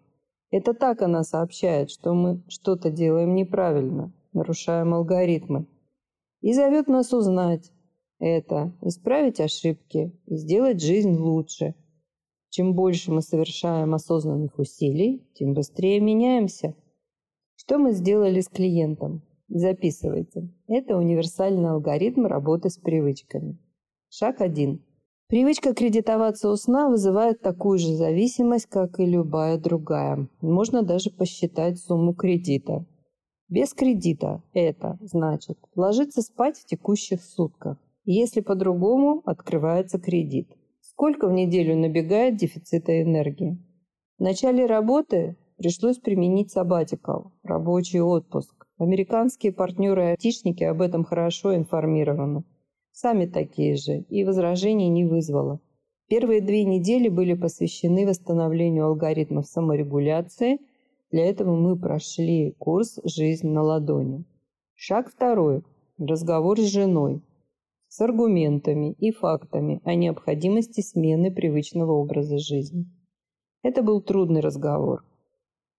Это 0.51 0.73
так 0.73 1.01
она 1.01 1.23
сообщает, 1.23 1.89
что 1.89 2.13
мы 2.13 2.43
что-то 2.47 2.91
делаем 2.91 3.33
неправильно, 3.33 4.13
нарушаем 4.33 4.93
алгоритмы. 4.93 5.65
И 6.43 6.53
зовет 6.53 6.87
нас 6.87 7.11
узнать 7.11 7.71
это, 8.19 8.71
исправить 8.83 9.39
ошибки 9.39 10.15
и 10.27 10.35
сделать 10.35 10.79
жизнь 10.79 11.17
лучше– 11.17 11.73
чем 12.53 12.75
больше 12.75 13.11
мы 13.11 13.23
совершаем 13.23 13.95
осознанных 13.95 14.59
усилий, 14.59 15.27
тем 15.33 15.55
быстрее 15.55 15.99
меняемся. 15.99 16.75
Что 17.55 17.79
мы 17.79 17.93
сделали 17.93 18.41
с 18.41 18.47
клиентом? 18.47 19.23
Записывайте. 19.47 20.53
Это 20.67 20.95
универсальный 20.95 21.71
алгоритм 21.71 22.27
работы 22.27 22.69
с 22.69 22.77
привычками. 22.77 23.57
Шаг 24.09 24.39
1. 24.39 24.85
Привычка 25.29 25.73
кредитоваться 25.73 26.51
у 26.51 26.55
сна 26.55 26.89
вызывает 26.89 27.41
такую 27.41 27.79
же 27.79 27.95
зависимость, 27.95 28.67
как 28.67 28.99
и 28.99 29.05
любая 29.07 29.57
другая. 29.57 30.29
Можно 30.41 30.83
даже 30.83 31.09
посчитать 31.09 31.79
сумму 31.79 32.13
кредита. 32.13 32.85
Без 33.53 33.71
кредита 33.75 34.41
это 34.55 34.97
значит 34.99 35.59
ложиться 35.75 36.23
спать 36.23 36.57
в 36.57 36.65
текущих 36.65 37.21
сутках. 37.21 37.77
Если 38.03 38.41
по-другому, 38.41 39.21
открывается 39.25 39.99
кредит. 39.99 40.49
Сколько 40.81 41.27
в 41.27 41.33
неделю 41.33 41.77
набегает 41.77 42.35
дефицита 42.35 42.99
энергии? 43.03 43.59
В 44.17 44.23
начале 44.23 44.65
работы 44.65 45.37
пришлось 45.57 45.99
применить 45.99 46.49
сабатикал– 46.49 47.31
рабочий 47.43 48.01
отпуск. 48.01 48.65
Американские 48.79 49.53
партнеры-айтишники 49.53 50.63
об 50.63 50.81
этом 50.81 51.03
хорошо 51.03 51.55
информированы. 51.55 52.45
Сами 52.91 53.27
такие 53.27 53.75
же, 53.75 53.99
и 54.09 54.23
возражений 54.23 54.89
не 54.89 55.05
вызвало. 55.05 55.59
Первые 56.09 56.41
две 56.41 56.63
недели 56.63 57.07
были 57.07 57.35
посвящены 57.35 58.07
восстановлению 58.07 58.87
алгоритмов 58.87 59.45
саморегуляции. 59.45 60.57
Для 61.13 61.27
этого 61.27 61.55
мы 61.55 61.77
прошли 61.77 62.55
курс 62.57 62.99
«Жизнь 63.03 63.47
на 63.47 63.61
ладони». 63.61 64.25
Шаг 64.73 65.11
второй. 65.11 65.61
Разговор 65.99 66.59
с 66.59 66.63
женой 66.63 67.21
с 67.87 68.01
аргументами 68.01 68.93
и 68.93 69.11
фактами 69.11 69.79
о 69.83 69.93
необходимости 69.93 70.81
смены 70.81 71.31
привычного 71.31 71.91
образа 71.91 72.39
жизни. 72.39 72.87
Это 73.61 73.83
был 73.83 74.01
трудный 74.01 74.41
разговор. 74.41 75.05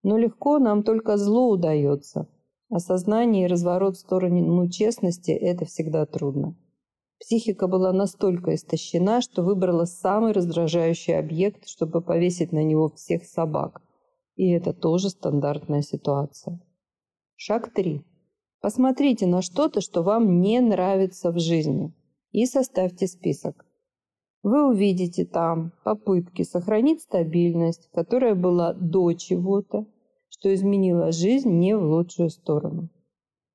Но 0.04 0.16
легко 0.16 0.60
нам 0.60 0.84
только 0.84 1.16
зло 1.16 1.50
удается. 1.50 2.28
Осознание 2.70 3.46
и 3.46 3.48
разворот 3.48 3.96
в 3.96 4.00
сторону 4.00 4.68
честности– 4.68 5.32
это 5.32 5.64
всегда 5.64 6.06
трудно. 6.06 6.54
Психика 7.18 7.66
была 7.66 7.92
настолько 7.92 8.54
истощена, 8.54 9.20
что 9.20 9.42
выбрала 9.42 9.86
самый 9.86 10.30
раздражающий 10.30 11.18
объект, 11.18 11.66
чтобы 11.66 12.02
повесить 12.02 12.52
на 12.52 12.62
него 12.62 12.88
всех 12.90 13.24
собак. 13.24 13.82
И 14.36 14.50
это 14.50 14.72
тоже 14.72 15.10
стандартная 15.10 15.82
ситуация. 15.82 16.60
Шаг 17.36 17.72
3. 17.72 18.02
Посмотрите 18.60 19.26
на 19.26 19.42
что-то, 19.42 19.80
что 19.80 20.02
вам 20.02 20.40
не 20.40 20.60
нравится 20.60 21.30
в 21.30 21.38
жизни 21.38 21.92
и 22.32 22.46
составьте 22.46 23.06
список. 23.06 23.64
Вы 24.42 24.68
увидите 24.68 25.24
там 25.24 25.72
попытки 25.84 26.42
сохранить 26.42 27.02
стабильность, 27.02 27.88
которая 27.92 28.34
была 28.34 28.74
до 28.74 29.12
чего-то, 29.12 29.86
что 30.28 30.52
изменило 30.52 31.12
жизнь 31.12 31.50
не 31.50 31.76
в 31.76 31.82
лучшую 31.82 32.28
сторону. 32.30 32.90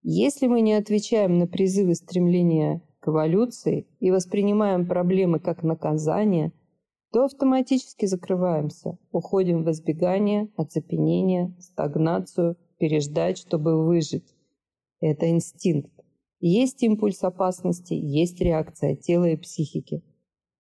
Если 0.02 0.48
мы 0.48 0.62
не 0.62 0.74
отвечаем 0.74 1.38
на 1.38 1.46
призывы 1.46 1.94
стремления 1.96 2.82
к 3.00 3.10
эволюции 3.10 3.88
и 4.00 4.12
воспринимаем 4.12 4.88
проблемы 4.88 5.40
как 5.40 5.62
наказание, 5.62 6.54
то 7.12 7.26
автоматически 7.26 8.06
закрываемся, 8.06 8.98
уходим 9.12 9.64
в 9.64 9.72
избегание, 9.72 10.50
оцепенение, 10.56 11.56
стагнацию, 11.60 12.56
переждать, 12.78 13.38
чтобы 13.38 13.86
выжить. 13.86 14.36
Это 15.00 15.30
инстинкт. 15.30 15.92
Есть 16.40 16.84
импульс 16.84 17.24
опасности, 17.24 17.94
есть 17.94 18.40
реакция 18.40 18.96
тела 18.96 19.26
и 19.26 19.38
психики. 19.38 20.04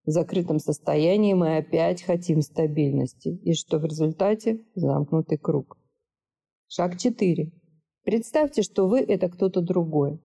В 0.05 0.11
закрытом 0.11 0.59
состоянии 0.59 1.33
мы 1.33 1.57
опять 1.57 2.01
хотим 2.01 2.41
стабильности, 2.41 3.29
и 3.29 3.53
что 3.53 3.77
в 3.77 3.85
результате 3.85 4.65
замкнутый 4.75 5.37
круг. 5.37 5.77
Шаг 6.67 6.97
4. 6.97 7.51
Представьте, 8.03 8.63
что 8.63 8.87
вы– 8.87 8.99
это 9.07 9.29
кто-то 9.29 9.61
другой. 9.61 10.19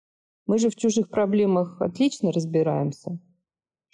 Мы 0.46 0.58
же 0.58 0.70
в 0.70 0.76
чужих 0.76 1.10
проблемах 1.10 1.82
отлично 1.82 2.32
разбираемся. 2.32 3.20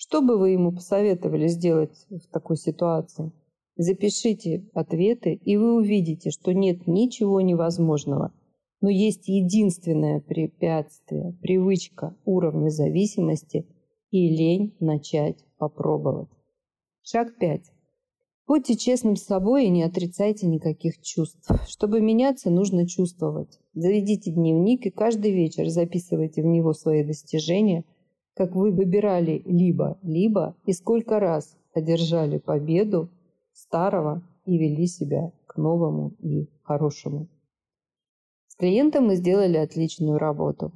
Что 0.01 0.21
бы 0.21 0.37
вы 0.37 0.51
ему 0.51 0.71
посоветовали 0.71 1.47
сделать 1.47 2.07
в 2.09 2.27
такой 2.31 2.57
ситуации? 2.57 3.31
Запишите 3.75 4.65
ответы, 4.73 5.33
и 5.33 5.57
вы 5.57 5.75
увидите, 5.75 6.31
что 6.31 6.53
нет 6.53 6.87
ничего 6.87 7.41
невозможного– 7.41 8.33
но 8.81 8.89
есть 8.89 9.27
единственное 9.27 10.21
препятствие, 10.21 11.33
привычка 11.41 12.15
уровня 12.25 12.69
зависимости 12.69 13.67
и 14.11 14.29
лень 14.29 14.75
начать 14.79 15.43
попробовать. 15.57 16.29
Шаг 17.01 17.37
5. 17.37 17.61
Будьте 18.47 18.75
честным 18.75 19.15
с 19.15 19.23
собой 19.23 19.65
и 19.65 19.69
не 19.69 19.83
отрицайте 19.83 20.47
никаких 20.47 21.01
чувств. 21.01 21.47
Чтобы 21.67 22.01
меняться, 22.01 22.49
нужно 22.49 22.87
чувствовать. 22.87 23.59
Заведите 23.73 24.31
дневник 24.31 24.85
и 24.85 24.91
каждый 24.91 25.31
вечер 25.31 25.67
записывайте 25.67 26.41
в 26.41 26.45
него 26.45 26.73
свои 26.73 27.03
достижения, 27.03 27.83
как 28.39 28.55
вы 28.55 28.71
выбирали 28.71 29.43
либо-либо 29.45 30.55
и 30.65 30.73
сколько 30.73 31.19
раз 31.19 31.55
одержали 31.75 32.39
победу 32.39 33.09
старого 33.53 34.23
и 34.45 34.57
вели 34.57 34.87
себя 34.87 35.31
к 35.45 35.57
новому 35.57 36.15
и 36.19 36.49
хорошему 36.63 37.27
клиентом 38.59 39.07
мы 39.07 39.15
сделали 39.15 39.57
отличную 39.57 40.19
работу. 40.19 40.71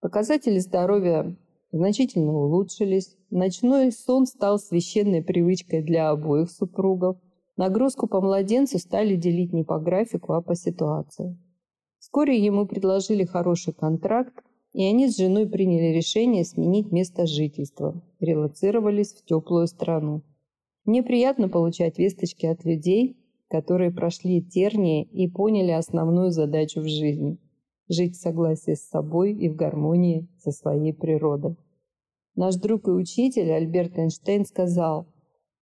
Показатели 0.00 0.58
здоровья 0.58 1.36
значительно 1.70 2.32
улучшились. 2.32 3.16
Ночной 3.30 3.92
сон 3.92 4.26
стал 4.26 4.58
священной 4.58 5.22
привычкой 5.22 5.82
для 5.82 6.10
обоих 6.10 6.50
супругов. 6.50 7.16
Нагрузку 7.56 8.08
по 8.08 8.20
младенцу 8.20 8.78
стали 8.78 9.14
делить 9.16 9.52
не 9.52 9.62
по 9.62 9.78
графику, 9.78 10.32
а 10.32 10.42
по 10.42 10.54
ситуации. 10.54 11.38
Вскоре 11.98 12.44
ему 12.44 12.66
предложили 12.66 13.24
хороший 13.24 13.72
контракт, 13.72 14.44
и 14.78 14.84
они 14.84 15.08
с 15.08 15.16
женой 15.16 15.48
приняли 15.48 15.92
решение 15.92 16.44
сменить 16.44 16.92
место 16.92 17.26
жительства, 17.26 18.00
релацировались 18.20 19.12
в 19.12 19.24
теплую 19.24 19.66
страну. 19.66 20.22
Мне 20.84 21.02
приятно 21.02 21.48
получать 21.48 21.98
весточки 21.98 22.46
от 22.46 22.64
людей, 22.64 23.16
которые 23.48 23.90
прошли 23.90 24.40
тернии 24.40 25.02
и 25.02 25.26
поняли 25.26 25.72
основную 25.72 26.30
задачу 26.30 26.80
в 26.80 26.88
жизни– 26.88 27.38
жить 27.88 28.14
в 28.14 28.20
согласии 28.20 28.74
с 28.74 28.88
собой 28.88 29.32
и 29.32 29.48
в 29.48 29.56
гармонии 29.56 30.28
со 30.38 30.52
своей 30.52 30.92
природой. 30.92 31.56
Наш 32.36 32.54
друг 32.54 32.86
и 32.86 32.92
учитель 32.92 33.50
Альберт 33.50 33.98
Эйнштейн 33.98 34.44
сказал, 34.44 35.08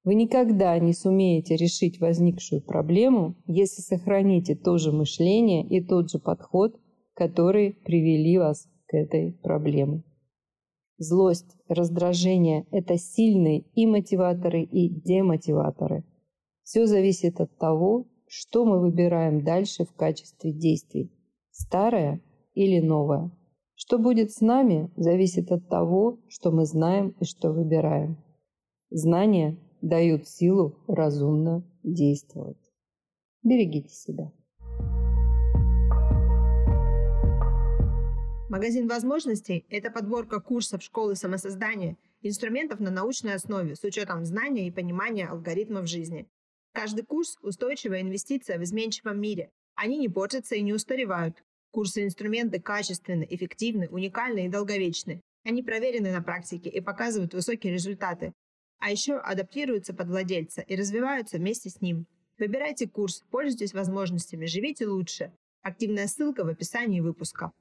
вы 0.04 0.14
никогда 0.14 0.78
не 0.78 0.92
сумеете 0.92 1.56
решить 1.56 2.00
возникшую 2.00 2.60
проблему, 2.60 3.34
если 3.46 3.80
сохраните 3.80 4.54
то 4.54 4.76
же 4.76 4.92
мышление 4.92 5.66
и 5.66 5.82
тот 5.82 6.10
же 6.10 6.18
подход, 6.18 6.78
которые 7.14 7.72
привели 7.72 8.36
вас 8.36 8.68
к 8.86 8.94
этой 8.94 9.32
проблеме. 9.42 10.02
Злость, 10.98 11.56
раздражение– 11.68 12.66
это 12.70 12.96
сильные 12.96 13.60
и 13.60 13.86
мотиваторы, 13.86 14.62
и 14.62 14.88
демотиваторы. 14.88 16.04
Все 16.62 16.86
зависит 16.86 17.40
от 17.40 17.56
того, 17.58 18.06
что 18.26 18.64
мы 18.64 18.80
выбираем 18.80 19.44
дальше 19.44 19.84
в 19.84 19.92
качестве 19.92 20.52
действий– 20.52 21.12
старое 21.50 22.22
или 22.54 22.80
новое. 22.80 23.30
Что 23.74 23.98
будет 23.98 24.32
с 24.32 24.40
нами, 24.40 24.90
зависит 24.96 25.52
от 25.52 25.68
того, 25.68 26.18
что 26.28 26.50
мы 26.50 26.64
знаем 26.64 27.14
и 27.20 27.24
что 27.24 27.52
выбираем. 27.52 28.16
Знания 28.90 29.58
дают 29.82 30.26
силу 30.26 30.78
разумно 30.88 31.62
действовать. 31.82 32.58
Берегите 33.42 33.90
себя. 33.90 34.32
Магазин 38.56 38.88
возможностей– 38.88 39.66
это 39.68 39.90
подборка 39.90 40.40
курсов 40.40 40.82
школы 40.82 41.14
самосоздания, 41.14 41.98
инструментов 42.22 42.80
на 42.80 42.90
научной 42.90 43.34
основе 43.34 43.76
с 43.76 43.84
учетом 43.84 44.24
знания 44.24 44.66
и 44.66 44.70
понимания 44.70 45.26
алгоритмов 45.26 45.86
жизни. 45.86 46.26
Каждый 46.72 47.04
курс– 47.04 47.36
устойчивая 47.42 48.00
инвестиция 48.00 48.58
в 48.58 48.62
изменчивом 48.62 49.20
мире. 49.20 49.50
Они 49.74 49.98
не 49.98 50.08
портятся 50.08 50.54
и 50.54 50.62
не 50.62 50.72
устаревают. 50.72 51.44
Курсы 51.70 52.00
и 52.00 52.04
инструменты 52.06 52.58
качественны, 52.58 53.26
эффективны, 53.28 53.90
уникальны 53.90 54.46
и 54.46 54.48
долговечны. 54.48 55.20
Они 55.44 55.62
проверены 55.62 56.10
на 56.10 56.22
практике 56.22 56.70
и 56.70 56.80
показывают 56.80 57.34
высокие 57.34 57.74
результаты. 57.74 58.32
А 58.78 58.90
еще 58.90 59.18
адаптируются 59.18 59.92
под 59.92 60.08
владельца 60.08 60.62
и 60.62 60.76
развиваются 60.76 61.36
вместе 61.36 61.68
с 61.68 61.82
ним. 61.82 62.06
Выбирайте 62.38 62.88
курс, 62.88 63.22
пользуйтесь 63.30 63.74
возможностями, 63.74 64.46
живите 64.46 64.86
лучше. 64.86 65.30
Активная 65.60 66.06
ссылка 66.06 66.42
в 66.42 66.48
описании 66.48 67.00
выпуска. 67.00 67.52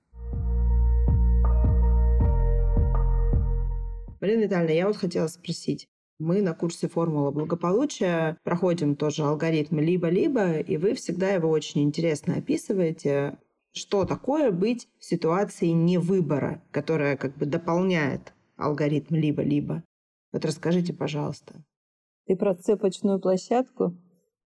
Марина 4.25 4.45
Витальевна, 4.45 4.71
я 4.71 4.87
вот 4.87 4.97
хотела 4.97 5.27
спросить. 5.27 5.87
Мы 6.17 6.41
на 6.41 6.55
курсе 6.55 6.87
«Формула 6.87 7.29
благополучия» 7.29 8.39
проходим 8.43 8.95
тоже 8.95 9.21
алгоритм 9.21 9.77
либо-либо, 9.77 10.57
и 10.57 10.77
вы 10.77 10.95
всегда 10.95 11.29
его 11.29 11.47
очень 11.47 11.83
интересно 11.83 12.37
описываете. 12.37 13.37
Что 13.71 14.03
такое 14.03 14.49
быть 14.49 14.87
в 14.97 15.05
ситуации 15.05 15.67
невыбора, 15.67 16.63
которая 16.71 17.17
как 17.17 17.37
бы 17.37 17.45
дополняет 17.45 18.33
алгоритм 18.57 19.13
либо-либо? 19.13 19.83
Вот 20.31 20.43
расскажите, 20.43 20.91
пожалуйста. 20.91 21.63
Ты 22.25 22.35
про 22.35 22.55
цепочную 22.55 23.19
площадку? 23.19 23.95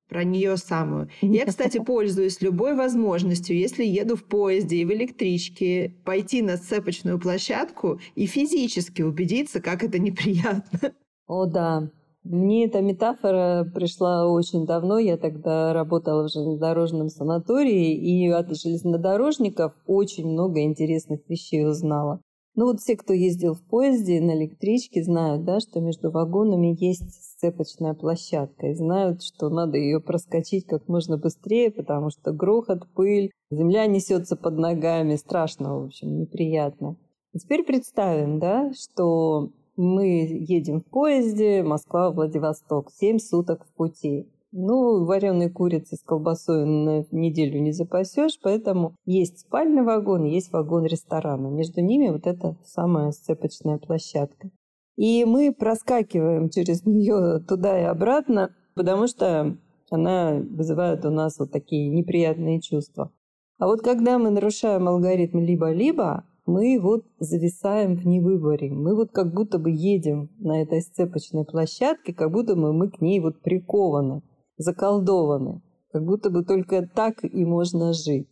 Про 0.09 0.23
нее 0.23 0.57
самую. 0.57 1.09
Я, 1.21 1.45
кстати, 1.45 1.77
пользуюсь 1.85 2.41
любой 2.41 2.75
возможностью, 2.75 3.57
если 3.57 3.85
еду 3.85 4.15
в 4.15 4.23
поезде 4.25 4.77
и 4.77 4.85
в 4.85 4.91
электричке, 4.91 5.93
пойти 6.03 6.41
на 6.41 6.57
цепочную 6.57 7.19
площадку 7.19 7.99
и 8.15 8.25
физически 8.25 9.03
убедиться, 9.03 9.61
как 9.61 9.83
это 9.83 9.99
неприятно. 9.99 10.93
О, 11.27 11.45
да. 11.45 11.89
Мне 12.23 12.65
эта 12.65 12.81
метафора 12.81 13.63
пришла 13.73 14.27
очень 14.27 14.65
давно. 14.65 14.99
Я 14.99 15.15
тогда 15.15 15.73
работала 15.73 16.27
в 16.27 16.31
железнодорожном 16.31 17.07
санатории, 17.07 17.95
и 17.95 18.27
от 18.29 18.55
железнодорожников 18.55 19.73
очень 19.85 20.27
много 20.27 20.61
интересных 20.61 21.21
вещей 21.29 21.65
узнала. 21.65 22.21
Ну 22.59 22.65
вот 22.65 22.81
все, 22.81 22.97
кто 22.97 23.13
ездил 23.13 23.53
в 23.53 23.61
поезде 23.61 24.19
на 24.19 24.35
электричке, 24.35 25.01
знают, 25.01 25.45
да, 25.45 25.61
что 25.61 25.79
между 25.79 26.11
вагонами 26.11 26.75
есть 26.77 27.23
сцепочная 27.23 27.93
площадка 27.93 28.67
и 28.67 28.73
знают, 28.73 29.23
что 29.23 29.47
надо 29.47 29.77
ее 29.77 30.01
проскочить 30.01 30.65
как 30.65 30.89
можно 30.89 31.17
быстрее, 31.17 31.71
потому 31.71 32.09
что 32.09 32.33
грохот, 32.33 32.85
пыль, 32.93 33.31
земля 33.49 33.85
несется 33.85 34.35
под 34.35 34.57
ногами, 34.57 35.15
страшно, 35.15 35.79
в 35.79 35.85
общем, 35.85 36.19
неприятно. 36.19 36.97
Теперь 37.33 37.63
представим, 37.63 38.39
да, 38.39 38.73
что 38.73 39.53
мы 39.77 40.27
едем 40.29 40.81
в 40.81 40.85
поезде 40.85 41.63
Москва-Владивосток, 41.63 42.91
7 42.91 43.19
суток 43.19 43.65
в 43.67 43.73
пути. 43.73 44.27
Ну, 44.51 45.05
вареной 45.05 45.51
курицы 45.51 45.95
с 45.95 46.01
колбасой 46.01 46.65
на 46.65 47.05
неделю 47.11 47.61
не 47.61 47.71
запасешь, 47.71 48.39
поэтому 48.41 48.95
есть 49.05 49.41
спальный 49.41 49.83
вагон, 49.83 50.23
есть 50.23 50.51
вагон 50.51 50.85
ресторана. 50.85 51.47
Между 51.49 51.81
ними 51.81 52.09
вот 52.09 52.25
эта 52.25 52.57
самая 52.65 53.11
сцепочная 53.11 53.77
площадка. 53.77 54.49
И 54.97 55.23
мы 55.25 55.53
проскакиваем 55.53 56.49
через 56.49 56.83
нее 56.83 57.39
туда 57.47 57.79
и 57.79 57.83
обратно, 57.83 58.55
потому 58.73 59.05
что 59.05 59.55
она 59.91 60.33
вызывает 60.33 61.05
у 61.05 61.11
нас 61.11 61.37
вот 61.37 61.51
такие 61.51 61.87
неприятные 61.89 62.59
чувства. 62.59 63.11
А 63.59 63.67
вот 63.67 63.81
когда 63.81 64.17
мы 64.17 64.31
нарушаем 64.31 64.87
алгоритм 64.87 65.39
либо-либо, 65.39 66.23
мы 66.47 66.79
вот 66.81 67.05
зависаем 67.19 67.95
в 67.95 68.07
невыборе. 68.07 68.71
Мы 68.71 68.95
вот 68.95 69.11
как 69.11 69.31
будто 69.31 69.59
бы 69.59 69.69
едем 69.69 70.31
на 70.39 70.59
этой 70.59 70.81
сцепочной 70.81 71.45
площадке, 71.45 72.15
как 72.15 72.31
будто 72.31 72.55
бы 72.55 72.73
мы 72.73 72.89
к 72.89 72.99
ней 72.99 73.19
вот 73.19 73.41
прикованы 73.41 74.23
заколдованы, 74.59 75.63
как 75.91 76.05
будто 76.05 76.29
бы 76.29 76.43
только 76.43 76.87
так 76.87 77.23
и 77.23 77.45
можно 77.45 77.93
жить. 77.93 78.27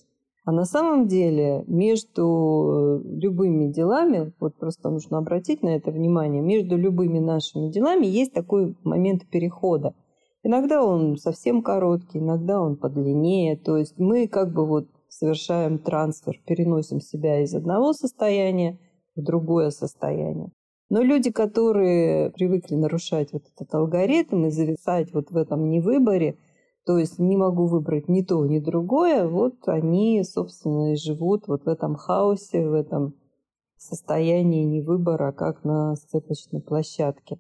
А 0.46 0.52
на 0.52 0.64
самом 0.64 1.08
деле 1.08 1.64
между 1.68 3.02
э, 3.04 3.20
любыми 3.20 3.72
делами, 3.72 4.34
вот 4.40 4.56
просто 4.58 4.90
нужно 4.90 5.18
обратить 5.18 5.62
на 5.64 5.76
это 5.76 5.92
внимание, 5.92 6.42
между 6.42 6.78
любыми 6.78 7.20
нашими 7.20 7.70
делами 7.70 8.06
есть 8.06 8.34
такой 8.34 8.78
момент 8.84 9.28
перехода. 9.30 9.94
Иногда 10.44 10.86
он 10.86 11.18
совсем 11.18 11.62
короткий, 11.62 12.20
иногда 12.20 12.62
он 12.62 12.78
подлиннее. 12.78 13.58
То 13.58 13.76
есть 13.76 13.96
мы 13.98 14.30
как 14.30 14.54
бы 14.54 14.66
вот 14.66 14.88
совершаем 15.10 15.80
трансфер, 15.80 16.40
переносим 16.46 17.02
себя 17.02 17.42
из 17.44 17.54
одного 17.54 17.92
состояния 17.92 18.80
в 19.18 19.24
другое 19.24 19.72
состояние. 19.72 20.52
Но 20.90 21.02
люди, 21.02 21.32
которые 21.32 22.32
привыкли 22.32 22.76
нарушать 22.76 23.34
вот 23.34 23.44
этот 23.54 23.74
алгоритм 23.76 24.46
и 24.46 24.52
зависать 24.52 25.14
вот 25.14 25.32
в 25.32 25.38
этом 25.38 25.70
невыборе, 25.70 26.38
то 26.86 26.98
есть 26.98 27.20
не 27.20 27.36
могу 27.36 27.66
выбрать 27.66 28.08
ни 28.08 28.22
то, 28.22 28.46
ни 28.46 28.60
другое, 28.60 29.28
вот 29.28 29.68
они, 29.68 30.24
собственно, 30.24 30.94
и 30.94 30.96
живут 30.96 31.48
вот 31.48 31.66
в 31.66 31.68
этом 31.68 31.96
хаосе, 31.96 32.66
в 32.66 32.74
этом 32.74 33.16
состоянии 33.78 34.64
невыбора, 34.64 35.34
как 35.34 35.66
на 35.66 35.96
сцепочной 35.96 36.62
площадке. 36.62 37.38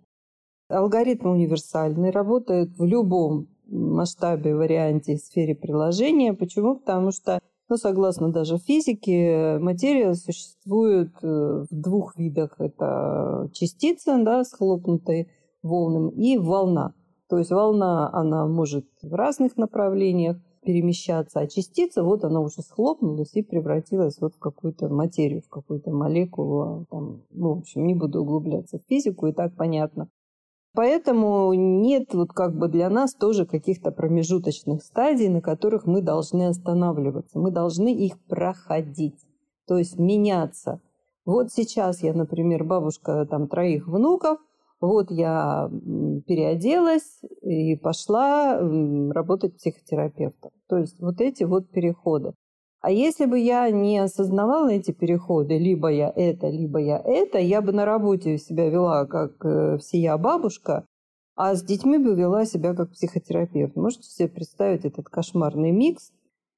Алгоритм 0.67 1.29
универсальный, 1.29 2.09
работает 2.09 2.77
в 2.77 2.83
любом 2.83 3.47
масштабе, 3.67 4.53
варианте, 4.53 5.17
сфере 5.17 5.55
приложения. 5.55 6.33
Почему? 6.33 6.75
Потому 6.75 7.11
что 7.11 7.39
но 7.69 7.73
ну, 7.73 7.77
согласно 7.77 8.31
даже 8.31 8.57
физике, 8.59 9.57
материя 9.59 10.13
существует 10.13 11.11
э, 11.21 11.65
в 11.69 11.75
двух 11.75 12.17
видах. 12.17 12.55
Это 12.59 13.49
частица 13.51 14.17
да, 14.23 14.45
с 14.45 14.53
хлопнутой 14.53 15.29
волнами 15.63 16.11
и 16.11 16.37
волна. 16.37 16.93
То 17.27 17.37
есть 17.37 17.51
волна, 17.51 18.09
она 18.13 18.47
может 18.47 18.85
в 19.01 19.13
разных 19.13 19.57
направлениях 19.57 20.37
перемещаться, 20.63 21.41
а 21.41 21.47
частица, 21.47 22.03
вот 22.03 22.23
она 22.23 22.39
уже 22.39 22.61
схлопнулась 22.61 23.33
и 23.33 23.41
превратилась 23.41 24.19
вот 24.21 24.35
в 24.35 24.39
какую-то 24.39 24.87
материю, 24.87 25.41
в 25.41 25.49
какую-то 25.49 25.91
молекулу. 25.91 26.61
А 26.61 26.85
там, 26.89 27.23
ну, 27.31 27.55
в 27.55 27.59
общем, 27.59 27.85
не 27.85 27.95
буду 27.95 28.21
углубляться 28.21 28.79
в 28.79 28.87
физику, 28.87 29.27
и 29.27 29.33
так 29.33 29.55
понятно. 29.55 30.09
Поэтому 30.77 31.51
нет 31.55 32.13
вот 32.13 32.33
как 32.33 32.55
бы 32.55 32.67
для 32.67 32.87
нас 32.91 33.15
тоже 33.15 33.47
каких-то 33.47 33.89
промежуточных 33.89 34.83
стадий, 34.83 35.27
на 35.27 35.41
которых 35.41 35.87
мы 35.87 36.03
должны 36.03 36.49
останавливаться. 36.49 37.39
Мы 37.39 37.49
должны 37.49 37.91
их 37.95 38.23
проходить, 38.27 39.25
то 39.67 39.79
есть 39.79 39.97
меняться. 39.97 40.79
Вот 41.25 41.51
сейчас 41.51 42.03
я, 42.03 42.13
например, 42.13 42.63
бабушка 42.63 43.25
там 43.25 43.47
троих 43.47 43.87
внуков, 43.87 44.37
вот 44.79 45.09
я 45.09 45.67
переоделась 46.27 47.21
и 47.41 47.75
пошла 47.75 48.59
работать 48.59 49.57
психотерапевтом. 49.57 50.51
То 50.69 50.77
есть 50.77 50.99
вот 50.99 51.21
эти 51.21 51.43
вот 51.43 51.71
переходы. 51.71 52.33
А 52.81 52.91
если 52.91 53.25
бы 53.25 53.39
я 53.39 53.69
не 53.71 53.97
осознавала 53.97 54.69
эти 54.69 54.91
переходы, 54.91 55.57
либо 55.57 55.89
я 55.89 56.11
это, 56.15 56.47
либо 56.47 56.79
я 56.79 56.99
это, 57.03 57.39
я 57.39 57.61
бы 57.61 57.71
на 57.71 57.85
работе 57.85 58.37
себя 58.37 58.69
вела 58.69 59.05
как 59.05 59.43
э, 59.43 59.77
всея 59.77 60.17
бабушка, 60.17 60.85
а 61.35 61.55
с 61.55 61.63
детьми 61.63 61.97
бы 61.97 62.15
вела 62.15 62.45
себя 62.45 62.75
как 62.75 62.91
психотерапевт. 62.91 63.75
Можете 63.75 64.09
себе 64.09 64.27
представить 64.27 64.85
этот 64.85 65.09
кошмарный 65.09 65.71
микс? 65.71 66.11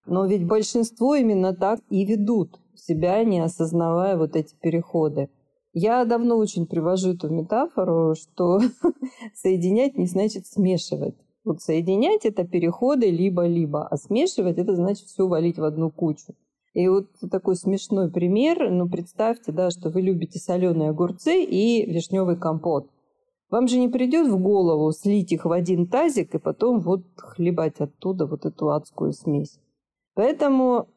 Но 0.06 0.26
ведь 0.26 0.46
большинство 0.46 1.16
именно 1.16 1.54
так 1.54 1.80
и 1.90 2.06
ведут 2.06 2.60
себя, 2.76 3.24
не 3.24 3.40
осознавая 3.40 4.18
вот 4.18 4.36
эти 4.36 4.56
переходы. 4.56 5.30
Я 5.74 6.04
давно 6.06 6.38
очень 6.38 6.66
привожу 6.66 7.14
эту 7.14 7.30
метафору, 7.30 8.16
что 8.16 8.60
соединять 9.36 9.98
не 9.98 10.08
значит 10.08 10.48
смешивать. 10.48 11.16
Вот 11.50 11.64
соединять 11.64 12.26
это 12.26 12.44
переходы 12.44 13.10
либо-либо, 13.10 13.88
а 13.88 13.98
смешивать 13.98 14.60
это 14.60 14.76
значит 14.76 15.08
все 15.08 15.28
валить 15.28 15.58
в 15.58 15.64
одну 15.64 15.90
кучу. 15.90 16.36
И 16.76 16.88
вот 16.88 17.08
такой 17.32 17.56
смешной 17.56 18.12
пример. 18.12 18.70
Ну, 18.70 18.88
представьте, 18.88 19.52
да, 19.52 19.72
что 19.72 19.90
вы 19.90 20.02
любите 20.02 20.38
соленые 20.38 20.92
огурцы 20.92 21.44
и 21.44 21.92
вишневый 21.92 22.38
компот. 22.38 22.88
Вам 23.50 23.68
же 23.68 23.80
не 23.80 23.88
придет 23.88 24.28
в 24.28 24.38
голову 24.40 24.92
слить 24.92 25.32
их 25.32 25.46
в 25.46 25.52
один 25.52 25.88
тазик 25.88 26.36
и 26.36 26.38
потом 26.38 26.82
вот 26.82 27.02
хлебать 27.18 27.80
оттуда 27.80 28.28
вот 28.28 28.46
эту 28.46 28.70
адскую 28.70 29.12
смесь. 29.14 29.60
Поэтому 30.14 30.88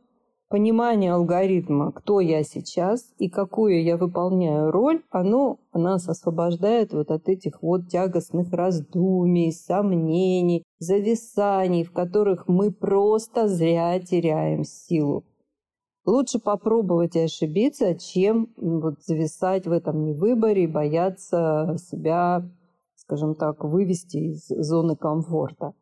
понимание 0.53 1.15
алгоритма, 1.15 1.93
кто 1.93 2.21
я 2.21 2.43
сейчас 2.43 3.15
и 3.17 3.31
какую 3.31 3.83
я 3.83 3.97
выполняю 3.97 4.71
роль, 4.71 5.03
оно 5.09 5.59
нас 5.73 6.07
освобождает 6.11 6.93
вот 6.93 7.11
от 7.11 7.27
этих 7.31 7.62
вот 7.62 7.88
тягостных 7.88 8.53
раздумий, 8.53 9.51
сомнений, 9.51 10.62
зависаний, 10.79 11.85
в 11.85 11.93
которых 11.93 12.49
мы 12.49 12.71
просто 12.71 13.49
зря 13.49 13.99
теряем 13.99 14.65
силу. 14.65 15.25
Лучше 16.05 16.38
попробовать 16.38 17.17
и 17.17 17.21
ошибиться, 17.21 17.95
чем 17.95 18.53
вот 18.59 19.03
зависать 19.03 19.67
в 19.67 19.73
этом 19.73 20.05
невыборе 20.05 20.65
и 20.65 20.67
бояться 20.67 21.79
себя, 21.79 22.47
скажем 22.97 23.37
так, 23.37 23.65
вывести 23.65 24.19
из 24.19 24.49
зоны 24.49 24.97
комфорта. 24.97 25.73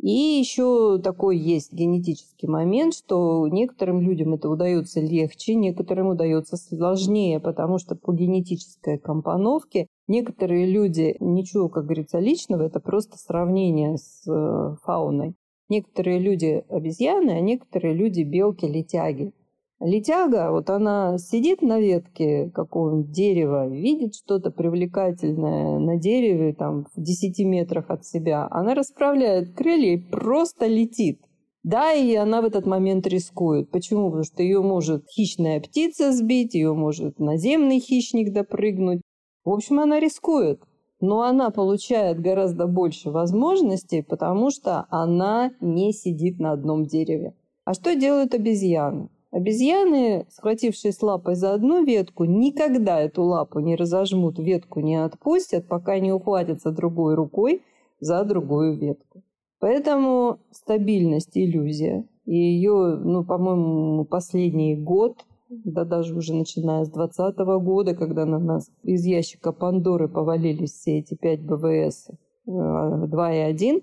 И 0.00 0.10
еще 0.10 1.00
такой 1.02 1.38
есть 1.38 1.72
генетический 1.72 2.48
момент, 2.48 2.94
что 2.94 3.48
некоторым 3.48 4.00
людям 4.00 4.34
это 4.34 4.48
удается 4.48 5.00
легче, 5.00 5.56
некоторым 5.56 6.08
удается 6.08 6.56
сложнее, 6.56 7.40
потому 7.40 7.78
что 7.78 7.96
по 7.96 8.12
генетической 8.12 8.98
компоновке 8.98 9.88
некоторые 10.06 10.66
люди, 10.66 11.16
ничего, 11.18 11.68
как 11.68 11.86
говорится, 11.86 12.20
личного, 12.20 12.62
это 12.62 12.78
просто 12.78 13.18
сравнение 13.18 13.96
с 13.96 14.22
э, 14.28 14.76
фауной. 14.84 15.34
Некоторые 15.68 16.20
люди 16.20 16.64
обезьяны, 16.68 17.32
а 17.32 17.40
некоторые 17.40 17.92
люди 17.92 18.22
белки-летяги. 18.22 19.32
Летяга, 19.80 20.50
вот 20.50 20.70
она 20.70 21.18
сидит 21.18 21.62
на 21.62 21.78
ветке 21.78 22.50
какого-нибудь 22.52 23.12
дерева, 23.12 23.68
видит 23.68 24.16
что-то 24.16 24.50
привлекательное 24.50 25.78
на 25.78 25.96
дереве, 25.96 26.52
там, 26.52 26.86
в 26.96 27.00
10 27.00 27.38
метрах 27.46 27.88
от 27.88 28.04
себя. 28.04 28.48
Она 28.50 28.74
расправляет 28.74 29.54
крылья 29.54 29.94
и 29.94 29.96
просто 29.96 30.66
летит. 30.66 31.20
Да, 31.62 31.92
и 31.92 32.12
она 32.16 32.42
в 32.42 32.46
этот 32.46 32.66
момент 32.66 33.06
рискует. 33.06 33.70
Почему? 33.70 34.06
Потому 34.06 34.24
что 34.24 34.42
ее 34.42 34.62
может 34.62 35.04
хищная 35.08 35.60
птица 35.60 36.12
сбить, 36.12 36.54
ее 36.54 36.74
может 36.74 37.20
наземный 37.20 37.78
хищник 37.78 38.32
допрыгнуть. 38.32 39.00
В 39.44 39.50
общем, 39.50 39.78
она 39.78 40.00
рискует. 40.00 40.60
Но 41.00 41.22
она 41.22 41.50
получает 41.50 42.20
гораздо 42.20 42.66
больше 42.66 43.10
возможностей, 43.10 44.02
потому 44.02 44.50
что 44.50 44.86
она 44.90 45.52
не 45.60 45.92
сидит 45.92 46.40
на 46.40 46.50
одном 46.50 46.86
дереве. 46.86 47.34
А 47.64 47.74
что 47.74 47.94
делают 47.94 48.34
обезьяны? 48.34 49.08
Обезьяны, 49.30 50.26
схватившись 50.30 51.02
лапой 51.02 51.34
за 51.34 51.52
одну 51.52 51.84
ветку, 51.84 52.24
никогда 52.24 52.98
эту 53.00 53.24
лапу 53.24 53.60
не 53.60 53.76
разожмут, 53.76 54.38
ветку 54.38 54.80
не 54.80 54.96
отпустят, 54.96 55.68
пока 55.68 55.98
не 55.98 56.12
ухватятся 56.12 56.70
другой 56.70 57.14
рукой 57.14 57.62
за 58.00 58.24
другую 58.24 58.78
ветку. 58.78 59.22
Поэтому 59.60 60.38
стабильность– 60.50 61.32
иллюзия. 61.36 62.06
И 62.24 62.36
ее, 62.36 62.96
ну, 62.96 63.24
по-моему, 63.24 64.04
последний 64.04 64.76
год, 64.76 65.24
да 65.50 65.84
даже 65.84 66.14
уже 66.14 66.34
начиная 66.34 66.84
с 66.84 66.90
2020 66.90 67.38
года, 67.62 67.94
когда 67.94 68.24
на 68.24 68.38
нас 68.38 68.70
из 68.82 69.04
ящика 69.04 69.52
Пандоры 69.52 70.08
повалились 70.08 70.72
все 70.72 70.98
эти 70.98 71.14
5 71.14 71.40
БВС 71.42 72.10
2 72.46 73.34
и 73.34 73.38
1, 73.38 73.82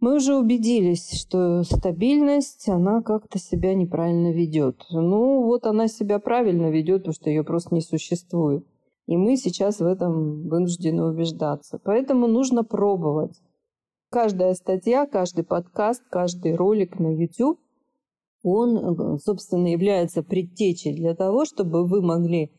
мы 0.00 0.16
уже 0.16 0.36
убедились, 0.36 1.10
что 1.20 1.62
стабильность, 1.62 2.68
она 2.68 3.02
как-то 3.02 3.38
себя 3.38 3.74
неправильно 3.74 4.32
ведет. 4.32 4.84
Ну, 4.90 5.44
вот 5.44 5.66
она 5.66 5.88
себя 5.88 6.18
правильно 6.18 6.70
ведет, 6.70 6.98
потому 6.98 7.14
что 7.14 7.30
ее 7.30 7.44
просто 7.44 7.74
не 7.74 7.80
существует. 7.80 8.66
И 9.06 9.16
мы 9.16 9.36
сейчас 9.36 9.80
в 9.80 9.86
этом 9.86 10.48
вынуждены 10.48 11.04
убеждаться. 11.04 11.80
Поэтому 11.82 12.26
нужно 12.26 12.64
пробовать. 12.64 13.40
Каждая 14.10 14.54
статья, 14.54 15.06
каждый 15.06 15.44
подкаст, 15.44 16.02
каждый 16.10 16.54
ролик 16.54 16.98
на 16.98 17.14
YouTube, 17.14 17.58
он, 18.42 19.18
собственно, 19.18 19.68
является 19.68 20.22
предтечей 20.22 20.94
для 20.94 21.14
того, 21.14 21.44
чтобы 21.44 21.86
вы 21.86 22.02
могли 22.02 22.52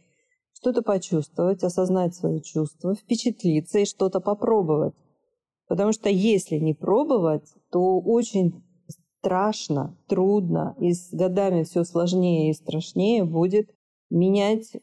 что-то 0.54 0.82
почувствовать, 0.82 1.64
осознать 1.64 2.16
свои 2.16 2.42
чувства, 2.42 2.96
впечатлиться 2.96 3.80
и 3.80 3.86
что-то 3.86 4.20
попробовать. 4.20 4.96
Потому 5.68 5.92
что 5.92 6.10
если 6.10 6.58
не 6.58 6.74
пробовать, 6.74 7.54
то 7.72 8.00
очень 8.00 8.64
страшно, 9.20 9.98
трудно, 10.08 10.76
и 10.80 10.94
с 10.94 11.12
годами 11.12 11.64
все 11.64 11.84
сложнее 11.84 12.50
и 12.50 12.54
страшнее 12.54 13.26
будет 13.26 13.70
менять 14.10 14.76
э, 14.76 14.80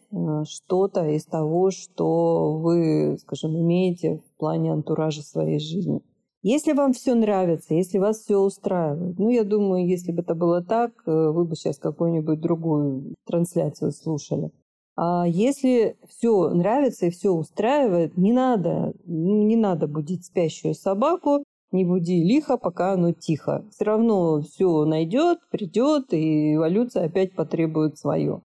что-то 0.46 1.06
из 1.08 1.24
того, 1.24 1.70
что 1.70 2.58
вы, 2.58 3.16
скажем, 3.20 3.56
имеете 3.58 4.18
в 4.18 4.38
плане 4.38 4.72
антуража 4.72 5.22
своей 5.22 5.58
жизни. 5.58 6.02
Если 6.42 6.72
вам 6.72 6.92
все 6.92 7.14
нравится, 7.14 7.72
если 7.72 7.96
вас 7.96 8.18
все 8.18 8.36
устраивает, 8.36 9.18
ну, 9.18 9.30
я 9.30 9.44
думаю, 9.44 9.88
если 9.88 10.12
бы 10.12 10.20
это 10.20 10.34
было 10.34 10.62
так, 10.62 10.92
э, 11.06 11.30
вы 11.30 11.46
бы 11.46 11.56
сейчас 11.56 11.78
какую-нибудь 11.78 12.40
другую 12.40 13.14
трансляцию 13.24 13.92
слушали. 13.92 14.50
А 14.96 15.26
если 15.26 15.96
все 16.08 16.50
нравится 16.50 17.06
и 17.06 17.10
все 17.10 17.30
устраивает, 17.30 18.16
не 18.16 18.32
надо, 18.32 18.94
не 19.04 19.56
надо 19.56 19.88
будить 19.88 20.24
спящую 20.24 20.74
собаку, 20.74 21.42
не 21.72 21.84
буди 21.84 22.22
лихо, 22.22 22.56
пока 22.56 22.92
оно 22.92 23.12
тихо. 23.12 23.64
Все 23.72 23.84
равно 23.84 24.40
все 24.42 24.84
найдет, 24.84 25.40
придет, 25.50 26.12
и 26.12 26.54
эволюция 26.54 27.06
опять 27.06 27.34
потребует 27.34 27.98
свое. 27.98 28.42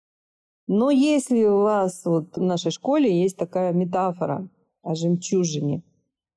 Но 0.68 0.90
если 0.90 1.44
у 1.44 1.62
вас 1.62 2.04
вот 2.04 2.36
в 2.36 2.42
нашей 2.42 2.70
школе 2.70 3.22
есть 3.22 3.36
такая 3.36 3.72
метафора 3.72 4.48
о 4.82 4.94
жемчужине. 4.94 5.82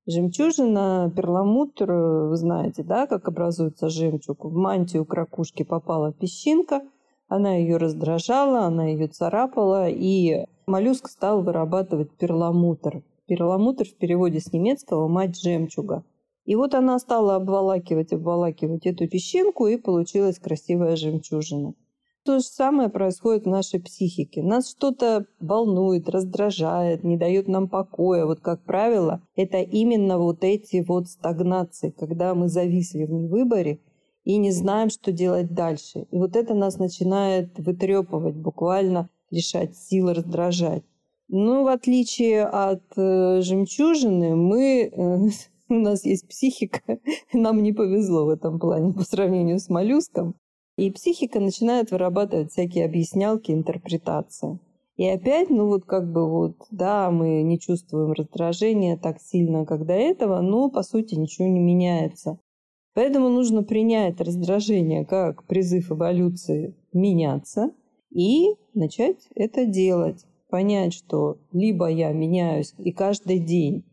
Жемчужина, 0.07 1.13
перламутр, 1.15 1.91
вы 1.91 2.35
знаете, 2.35 2.81
да, 2.81 3.05
как 3.05 3.27
образуется 3.27 3.89
жемчуг. 3.89 4.43
В 4.43 4.55
мантию 4.55 5.05
кракушки 5.05 5.61
попала 5.61 6.11
песчинка– 6.11 6.81
она 7.29 7.55
ее 7.55 7.77
раздражала, 7.77 8.61
она 8.61 8.87
ее 8.87 9.07
царапала, 9.07 9.87
и 9.87 10.45
моллюск 10.65 11.07
стал 11.07 11.43
вырабатывать 11.43 12.11
перламутр. 12.17 13.03
Перламутр 13.27 13.85
в 13.85 13.95
переводе 13.95 14.39
с 14.39 14.51
немецкого 14.51 15.07
«мать 15.07 15.39
жемчуга». 15.39 16.03
И 16.45 16.55
вот 16.55 16.73
она 16.73 16.97
стала 16.97 17.35
обволакивать, 17.35 18.11
обволакивать 18.11 18.87
эту 18.87 19.07
песчинку, 19.07 19.67
и 19.67 19.77
получилась 19.77 20.39
красивая 20.39 20.95
жемчужина. 20.95 21.75
То 22.25 22.39
же 22.39 22.45
самое 22.45 22.89
происходит 22.89 23.45
в 23.45 23.49
нашей 23.49 23.79
психике. 23.79 24.41
Нас 24.43 24.69
что-то 24.69 25.25
волнует, 25.39 26.09
раздражает, 26.09 27.03
не 27.03 27.17
дает 27.17 27.47
нам 27.47 27.69
покоя. 27.69 28.25
Вот, 28.25 28.39
как 28.39 28.63
правило, 28.63 29.21
это 29.35 29.59
именно 29.59 30.17
вот 30.17 30.43
эти 30.43 30.83
вот 30.85 31.07
стагнации, 31.07 31.91
когда 31.91 32.33
мы 32.33 32.49
зависли 32.49 33.05
в 33.05 33.11
невыборе, 33.11 33.79
и 34.29 34.37
не 34.37 34.51
знаем, 34.51 34.91
что 34.91 35.11
делать 35.11 35.55
дальше. 35.55 36.05
И 36.11 36.17
вот 36.19 36.35
это 36.35 36.53
нас 36.53 36.77
начинает 36.77 37.57
вытрепывать, 37.57 38.35
буквально 38.35 39.09
лишать 39.31 39.75
сил, 39.75 40.13
раздражать. 40.13 40.83
Ну, 41.29 41.63
в 41.63 41.67
отличие 41.67 42.45
от 42.45 42.83
э, 42.95 43.41
жемчужины, 43.41 44.35
мы, 44.35 44.81
э, 44.83 45.17
у 45.69 45.73
нас 45.73 46.05
есть 46.05 46.27
психика, 46.27 46.99
нам 47.33 47.63
не 47.63 47.73
повезло 47.73 48.25
в 48.25 48.29
этом 48.29 48.59
плане 48.59 48.93
по 48.93 49.01
сравнению 49.01 49.57
с 49.57 49.67
моллюском. 49.67 50.35
И 50.77 50.91
психика 50.91 51.39
начинает 51.39 51.89
вырабатывать 51.89 52.51
всякие 52.51 52.85
объяснялки, 52.85 53.51
интерпретации. 53.51 54.59
И 54.97 55.07
опять, 55.07 55.49
ну 55.49 55.65
вот 55.65 55.85
как 55.85 56.11
бы 56.11 56.29
вот, 56.29 56.67
да, 56.69 57.09
мы 57.09 57.41
не 57.41 57.59
чувствуем 57.59 58.11
раздражения 58.11 58.95
так 58.95 59.19
сильно, 59.19 59.65
как 59.65 59.87
до 59.87 59.93
этого, 59.93 60.39
но 60.41 60.69
по 60.69 60.83
сути 60.83 61.15
ничего 61.15 61.47
не 61.47 61.59
меняется. 61.59 62.37
Поэтому 62.93 63.29
нужно 63.29 63.63
принять 63.63 64.19
раздражение 64.19 65.05
как 65.05 65.45
призыв 65.45 65.91
эволюции 65.91 66.75
меняться 66.91 67.71
и 68.09 68.55
начать 68.73 69.27
это 69.35 69.65
делать. 69.65 70.25
Понять, 70.49 70.93
что 70.93 71.37
либо 71.51 71.87
я 71.87 72.11
меняюсь 72.11 72.73
и 72.79 72.91
каждый 72.91 73.39
день 73.39 73.85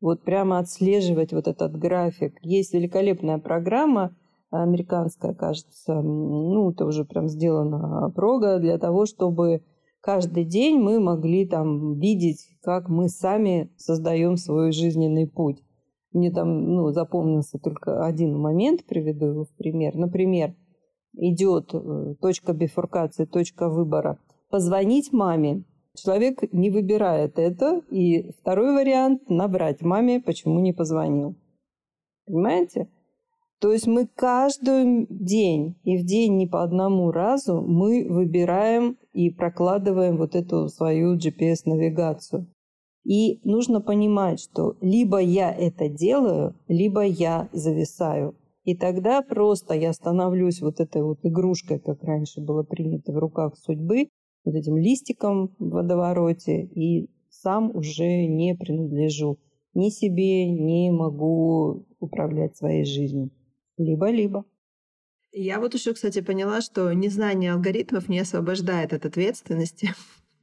вот 0.00 0.22
прямо 0.22 0.58
отслеживать 0.60 1.32
вот 1.32 1.48
этот 1.48 1.76
график. 1.76 2.38
Есть 2.42 2.74
великолепная 2.74 3.38
программа 3.38 4.14
американская, 4.50 5.34
кажется, 5.34 6.00
ну, 6.00 6.70
это 6.70 6.86
уже 6.86 7.04
прям 7.04 7.28
сделано 7.28 8.10
прога 8.14 8.58
для 8.58 8.78
того, 8.78 9.06
чтобы 9.06 9.62
каждый 10.00 10.44
день 10.44 10.78
мы 10.78 11.00
могли 11.00 11.46
там 11.46 11.98
видеть, 11.98 12.48
как 12.62 12.88
мы 12.88 13.08
сами 13.08 13.70
создаем 13.76 14.36
свой 14.36 14.72
жизненный 14.72 15.26
путь. 15.26 15.62
Мне 16.12 16.30
там 16.30 16.74
ну, 16.74 16.90
запомнился 16.92 17.58
только 17.58 18.04
один 18.04 18.38
момент, 18.38 18.84
приведу 18.86 19.26
его 19.26 19.44
в 19.44 19.54
пример. 19.56 19.94
Например, 19.96 20.54
идет 21.14 21.74
э, 21.74 22.14
точка 22.20 22.52
бифуркации, 22.52 23.24
точка 23.24 23.68
выбора. 23.68 24.18
Позвонить 24.50 25.12
маме. 25.12 25.64
Человек 25.94 26.52
не 26.52 26.70
выбирает 26.70 27.38
это. 27.38 27.82
И 27.90 28.30
второй 28.40 28.74
вариант– 28.74 29.22
набрать 29.28 29.82
маме, 29.82 30.20
почему 30.20 30.60
не 30.60 30.72
позвонил. 30.72 31.36
Понимаете? 32.26 32.88
То 33.60 33.72
есть 33.72 33.86
мы 33.86 34.06
каждый 34.06 35.06
день 35.08 35.76
и 35.82 35.96
в 35.96 36.04
день 36.04 36.36
не 36.36 36.46
по 36.46 36.62
одному 36.62 37.10
разу 37.10 37.62
мы 37.62 38.06
выбираем 38.08 38.98
и 39.12 39.30
прокладываем 39.30 40.18
вот 40.18 40.34
эту 40.34 40.68
свою 40.68 41.16
GPS-навигацию. 41.16 42.46
И 43.06 43.38
нужно 43.44 43.80
понимать, 43.80 44.40
что 44.40 44.76
либо 44.80 45.18
я 45.20 45.54
это 45.54 45.88
делаю, 45.88 46.56
либо 46.66 47.02
я 47.02 47.48
зависаю. 47.52 48.34
И 48.64 48.76
тогда 48.76 49.22
просто 49.22 49.74
я 49.74 49.92
становлюсь 49.92 50.60
вот 50.60 50.80
этой 50.80 51.04
вот 51.04 51.20
игрушкой, 51.22 51.78
как 51.78 52.02
раньше 52.02 52.40
было 52.40 52.64
принято 52.64 53.12
в 53.12 53.18
руках 53.18 53.56
судьбы, 53.58 54.08
вот 54.44 54.56
этим 54.56 54.76
листиком 54.76 55.54
в 55.60 55.68
водовороте, 55.68 56.64
и 56.64 57.08
сам 57.30 57.70
уже 57.76 58.26
не 58.26 58.56
принадлежу 58.56 59.38
ни 59.72 59.90
себе, 59.90 60.50
не 60.50 60.90
могу 60.90 61.86
управлять 62.00 62.56
своей 62.56 62.84
жизнью. 62.84 63.30
Либо-либо. 63.76 64.44
Я 65.30 65.60
вот 65.60 65.74
еще, 65.74 65.94
кстати, 65.94 66.22
поняла, 66.22 66.60
что 66.60 66.92
незнание 66.92 67.52
алгоритмов 67.52 68.08
не 68.08 68.18
освобождает 68.18 68.92
от 68.92 69.06
ответственности. 69.06 69.90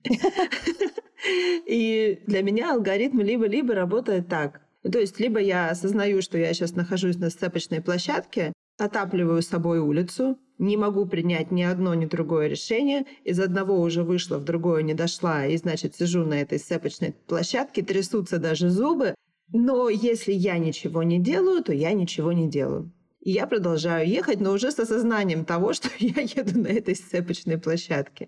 И 1.25 2.21
для 2.27 2.41
меня 2.41 2.73
алгоритм 2.73 3.21
либо-либо 3.21 3.73
работает 3.73 4.27
так. 4.27 4.61
То 4.83 4.99
есть 4.99 5.19
либо 5.19 5.39
я 5.39 5.69
осознаю, 5.69 6.21
что 6.21 6.37
я 6.37 6.53
сейчас 6.53 6.75
нахожусь 6.75 7.17
на 7.17 7.29
сцепочной 7.29 7.81
площадке, 7.81 8.51
отапливаю 8.77 9.41
собой 9.41 9.79
улицу, 9.79 10.37
не 10.57 10.77
могу 10.77 11.05
принять 11.05 11.51
ни 11.51 11.63
одно, 11.63 11.93
ни 11.93 12.05
другое 12.05 12.47
решение, 12.47 13.05
из 13.23 13.39
одного 13.39 13.79
уже 13.79 14.03
вышла, 14.03 14.37
в 14.37 14.43
другое 14.43 14.83
не 14.83 14.93
дошла, 14.93 15.45
и, 15.45 15.57
значит, 15.57 15.95
сижу 15.95 16.25
на 16.25 16.41
этой 16.41 16.59
сцепочной 16.59 17.15
площадке, 17.27 17.81
трясутся 17.81 18.39
даже 18.39 18.69
зубы, 18.69 19.15
но 19.51 19.89
если 19.89 20.33
я 20.33 20.57
ничего 20.57 21.03
не 21.03 21.19
делаю, 21.19 21.63
то 21.63 21.73
я 21.73 21.93
ничего 21.93 22.31
не 22.31 22.49
делаю. 22.49 22.91
И 23.21 23.31
я 23.31 23.47
продолжаю 23.47 24.07
ехать, 24.07 24.41
но 24.41 24.51
уже 24.51 24.71
с 24.71 24.79
осознанием 24.79 25.45
того, 25.45 25.73
что 25.73 25.89
я 25.99 26.21
еду 26.21 26.59
на 26.59 26.67
этой 26.67 26.95
сцепочной 26.95 27.57
площадке. 27.57 28.27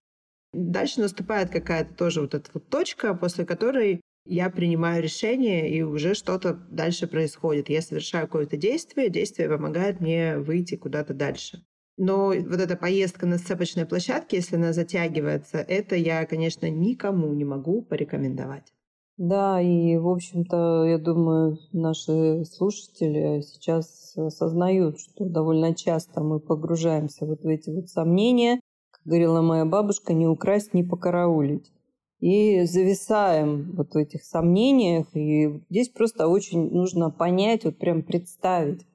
Дальше 0.56 1.02
наступает 1.02 1.50
какая-то 1.50 1.94
тоже 1.94 2.22
вот 2.22 2.34
эта 2.34 2.50
вот 2.54 2.70
точка, 2.70 3.14
после 3.14 3.46
которой 3.46 4.02
я 4.26 4.50
принимаю 4.50 5.04
решение, 5.04 5.70
и 5.70 5.82
уже 5.82 6.14
что-то 6.14 6.54
дальше 6.54 7.08
происходит. 7.08 7.70
Я 7.70 7.82
совершаю 7.82 8.26
какое-то 8.26 8.58
действие, 8.58 9.10
действие 9.10 9.50
помогает 9.50 10.00
мне 10.00 10.38
выйти 10.38 10.76
куда-то 10.76 11.14
дальше. 11.14 11.64
Но 11.98 12.28
вот 12.28 12.60
эта 12.60 12.76
поездка 12.76 13.26
на 13.26 13.38
сцепочной 13.38 13.86
площадке, 13.86 14.38
если 14.38 14.56
она 14.56 14.74
затягивается, 14.74 15.58
это 15.58 15.96
я, 15.96 16.26
конечно, 16.26 16.70
никому 16.70 17.34
не 17.34 17.46
могу 17.46 17.82
порекомендовать. 17.82 18.74
Да, 19.18 19.62
и, 19.62 19.96
в 19.96 20.10
общем-то, 20.10 20.86
я 20.86 20.98
думаю, 20.98 21.58
наши 21.72 22.44
слушатели 22.44 23.42
сейчас 23.42 24.14
осознают, 24.18 25.00
что 25.00 25.26
довольно 25.26 25.74
часто 25.74 26.22
мы 26.22 26.42
погружаемся 26.42 27.26
вот 27.26 27.42
в 27.42 27.48
эти 27.48 27.70
вот 27.70 27.88
сомнения, 27.88 28.60
говорила 29.06 29.42
моя 29.42 29.66
бабушка, 29.66 30.14
не 30.14 30.28
украсть, 30.28 30.74
не 30.74 30.84
покараулить. 30.84 31.72
И 32.20 32.64
зависаем 32.64 33.72
вот 33.76 33.94
в 33.94 33.98
этих 33.98 34.24
сомнениях, 34.24 35.08
и 35.16 35.64
здесь 35.70 35.90
просто 35.90 36.28
очень 36.28 36.72
нужно 36.72 37.12
понять, 37.12 37.64
вот 37.64 37.78
прям 37.78 38.04
представить. 38.04 38.86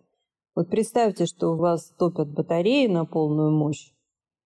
Вот 0.54 0.68
представьте, 0.68 1.26
что 1.26 1.52
у 1.52 1.56
вас 1.56 1.92
топят 1.98 2.28
батареи 2.32 2.86
на 2.86 3.06
полную 3.06 3.52
мощь, 3.52 3.92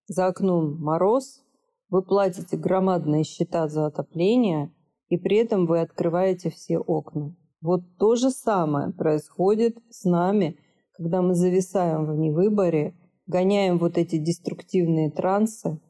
за 0.06 0.26
окном 0.26 0.80
мороз, 0.80 1.42
вы 1.88 2.02
платите 2.02 2.56
громадные 2.56 3.24
счета 3.24 3.66
за 3.66 3.86
отопление– 3.86 4.70
и 5.08 5.16
при 5.16 5.36
этом 5.36 5.66
вы 5.66 5.80
открываете 5.80 6.50
все 6.50 6.78
окна. 6.78 7.34
Вот 7.60 7.82
то 7.98 8.16
же 8.16 8.30
самое 8.30 8.92
происходит 8.92 9.78
с 9.90 10.04
нами, 10.04 10.58
когда 10.92 11.22
мы 11.22 11.34
зависаем 11.34 12.06
в 12.06 12.16
невыборе, 12.16 12.94
гоняем 13.26 13.78
вот 13.78 13.98
эти 13.98 14.16
деструктивные 14.16 15.10
трансы, 15.10 15.80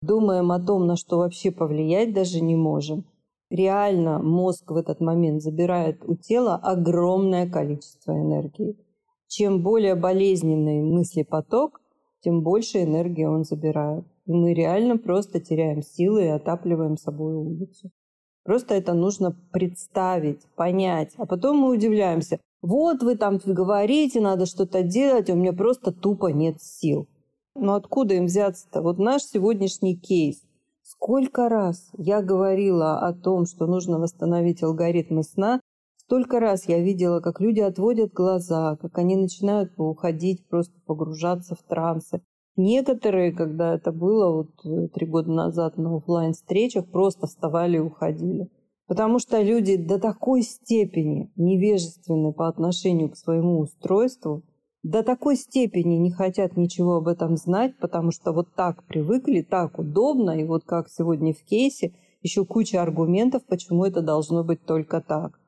думаем 0.00 0.52
о 0.52 0.60
том, 0.60 0.86
на 0.86 0.96
что 0.96 1.18
вообще 1.18 1.50
повлиять 1.50 2.12
даже 2.12 2.40
не 2.40 2.56
можем. 2.56 3.04
Реально 3.50 4.18
мозг 4.18 4.70
в 4.70 4.76
этот 4.76 5.00
момент 5.00 5.42
забирает 5.42 6.02
у 6.04 6.16
тела 6.16 6.56
огромное 6.56 7.48
количество 7.48 8.12
энергии. 8.12 8.76
Чем 9.28 9.62
более 9.62 9.94
болезненный 9.94 10.82
мыслепоток, 10.82 11.80
тем 12.20 12.42
больше 12.42 12.82
энергии 12.82 13.24
он 13.24 13.44
забирает. 13.44 14.04
И 14.26 14.32
мы 14.32 14.54
реально 14.54 14.96
просто 14.96 15.40
теряем 15.40 15.82
силы 15.82 16.24
и 16.24 16.28
отапливаем 16.28 16.96
собой 16.96 17.34
улицу. 17.34 17.90
Просто 18.44 18.74
это 18.74 18.94
нужно 18.94 19.36
представить, 19.52 20.44
понять. 20.54 21.12
А 21.16 21.26
потом 21.26 21.58
мы 21.58 21.70
удивляемся. 21.70 22.40
Вот 22.66 23.02
вы 23.02 23.16
там 23.16 23.38
говорите, 23.44 24.22
надо 24.22 24.46
что-то 24.46 24.82
делать, 24.82 25.28
а 25.28 25.34
у 25.34 25.36
меня 25.36 25.52
просто 25.52 25.92
тупо 25.92 26.28
нет 26.28 26.62
сил. 26.62 27.06
Но 27.54 27.74
откуда 27.74 28.14
им 28.14 28.24
взяться-то? 28.24 28.80
Вот 28.80 28.98
наш 28.98 29.22
сегодняшний 29.24 29.96
кейс. 29.96 30.40
Сколько 30.82 31.50
раз 31.50 31.90
я 31.98 32.22
говорила 32.22 33.00
о 33.06 33.12
том, 33.12 33.44
что 33.44 33.66
нужно 33.66 33.98
восстановить 33.98 34.62
алгоритмы 34.62 35.24
сна, 35.24 35.60
столько 35.98 36.40
раз 36.40 36.66
я 36.66 36.78
видела, 36.78 37.20
как 37.20 37.38
люди 37.38 37.60
отводят 37.60 38.14
глаза, 38.14 38.78
как 38.80 38.96
они 38.96 39.16
начинают 39.16 39.72
уходить, 39.76 40.48
просто 40.48 40.72
погружаться 40.86 41.54
в 41.54 41.62
трансы. 41.64 42.22
Некоторые, 42.56 43.32
когда 43.32 43.74
это 43.74 43.92
было 43.92 44.36
вот 44.36 44.50
э, 44.64 44.88
три 44.88 45.06
года 45.06 45.30
назад 45.30 45.76
на 45.76 45.94
офлайн 45.94 46.32
встречах 46.32 46.86
просто 46.86 47.26
вставали 47.26 47.76
и 47.76 47.80
уходили. 47.80 48.48
Потому 48.86 49.18
что 49.18 49.40
люди 49.40 49.76
до 49.76 49.98
такой 49.98 50.42
степени 50.42 51.32
невежественны 51.36 52.32
по 52.32 52.48
отношению 52.48 53.10
к 53.10 53.16
своему 53.16 53.60
устройству, 53.60 54.42
до 54.82 55.02
такой 55.02 55.36
степени 55.36 55.96
не 55.96 56.10
хотят 56.10 56.58
ничего 56.58 56.96
об 56.96 57.08
этом 57.08 57.36
знать, 57.36 57.78
потому 57.78 58.10
что 58.10 58.32
вот 58.32 58.54
так 58.54 58.84
привыкли, 58.84 59.40
так 59.40 59.78
удобно, 59.78 60.32
и 60.32 60.44
вот 60.44 60.64
как 60.64 60.90
сегодня 60.90 61.32
в 61.32 61.42
кейсе, 61.42 61.94
еще 62.20 62.44
куча 62.44 62.82
аргументов, 62.82 63.44
почему 63.46 63.84
это 63.84 64.02
должно 64.02 64.44
быть 64.44 64.64
только 64.66 65.00
так. 65.00 65.40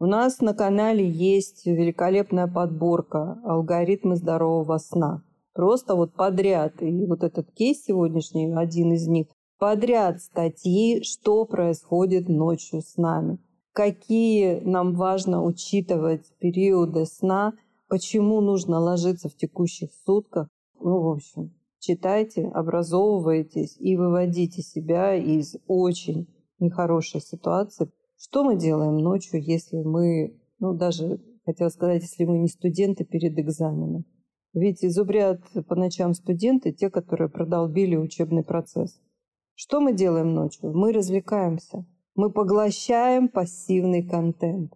У 0.00 0.06
нас 0.06 0.40
на 0.40 0.52
канале 0.52 1.08
есть 1.08 1.64
великолепная 1.64 2.48
подборка 2.48 3.40
«Алгоритмы 3.44 4.16
здорового 4.16 4.78
сна», 4.78 5.22
Просто 5.54 5.94
вот 5.94 6.14
подряд. 6.14 6.82
И 6.82 7.06
вот 7.06 7.22
этот 7.22 7.52
кейс 7.52 7.84
сегодняшний, 7.84 8.52
один 8.54 8.92
из 8.92 9.06
них, 9.06 9.26
подряд 9.62 10.20
статьи, 10.20 11.04
что 11.04 11.44
происходит 11.44 12.28
ночью 12.28 12.80
с 12.80 12.96
нами. 12.96 13.38
Какие 13.72 14.58
нам 14.58 14.96
важно 14.96 15.44
учитывать 15.44 16.24
периоды 16.40 17.06
сна, 17.06 17.52
почему 17.86 18.40
нужно 18.40 18.80
ложиться 18.80 19.28
в 19.28 19.36
текущих 19.36 19.90
сутках. 20.04 20.48
Ну, 20.80 21.02
в 21.02 21.08
общем, 21.10 21.54
читайте, 21.78 22.48
образовывайтесь 22.48 23.76
и 23.78 23.96
выводите 23.96 24.62
себя 24.62 25.14
из 25.14 25.54
очень 25.68 26.26
нехорошей 26.58 27.20
ситуации. 27.20 27.88
Что 28.18 28.42
мы 28.42 28.56
делаем 28.56 28.98
ночью, 28.98 29.40
если 29.40 29.76
мы, 29.76 30.40
ну, 30.58 30.74
даже, 30.74 31.20
хотела 31.46 31.68
сказать, 31.68 32.02
если 32.02 32.24
мы 32.24 32.38
не 32.38 32.48
студенты 32.48 33.04
перед 33.04 33.38
экзаменом? 33.38 34.06
Ведь 34.54 34.84
изубрят 34.84 35.40
по 35.68 35.76
ночам 35.76 36.14
студенты, 36.14 36.72
те, 36.72 36.90
которые 36.90 37.30
продолбили 37.30 37.94
учебный 37.94 38.42
процесс. 38.42 38.98
Что 39.64 39.80
мы 39.80 39.92
делаем 39.92 40.34
ночью? 40.34 40.72
Мы 40.76 40.92
развлекаемся. 40.92 41.86
Мы 42.16 42.32
поглощаем 42.32 43.28
пассивный 43.28 44.02
контент. 44.02 44.72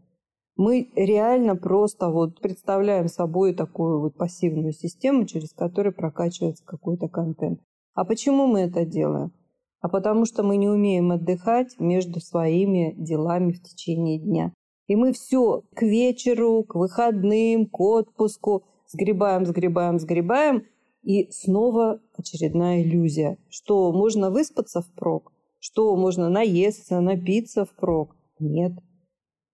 Мы 0.55 0.93
реально 0.95 1.57
просто 1.57 2.09
вот 2.09 2.41
представляем 2.41 3.09
собой 3.09 3.53
такую 3.53 3.99
вот 3.99 4.17
пассивную 4.17 4.73
систему, 4.73 5.27
через 5.27 5.53
которую 5.53 5.93
прокачивается 5.93 6.65
какой-то 6.65 7.09
контент. 7.09 7.59
А 7.95 8.05
почему 8.05 8.47
мы 8.47 8.61
это 8.61 8.85
делаем? 8.85 9.33
А 9.81 9.89
потому 9.89 10.25
что 10.25 10.45
мы 10.45 10.57
не 10.57 10.69
умеем 10.69 11.11
отдыхать 11.11 11.81
между 11.81 12.21
своими 12.21 12.95
делами 12.97 13.51
в 13.51 13.63
течение 13.65 14.21
дня. 14.21 14.53
И 14.87 14.95
мы 14.95 15.13
все 15.13 15.65
к 15.75 15.83
вечеру, 15.83 16.63
к 16.63 16.77
выходным, 16.77 17.67
к 17.67 17.81
отпуску– 17.81 18.63
сгребаем, 18.89 19.47
сгребаем, 19.47 19.99
сгребаем, 19.99 20.65
и 21.07 21.31
снова 21.31 22.01
очередная 22.19 22.83
иллюзия, 22.83 23.39
что 23.49 23.93
можно 23.93 24.29
выспаться 24.33 24.83
впрок, 24.83 25.33
что 25.61 25.95
можно 25.95 26.29
наесться, 26.29 27.01
напиться 27.01 27.65
впрок. 27.65 28.17
Нет. 28.41 28.73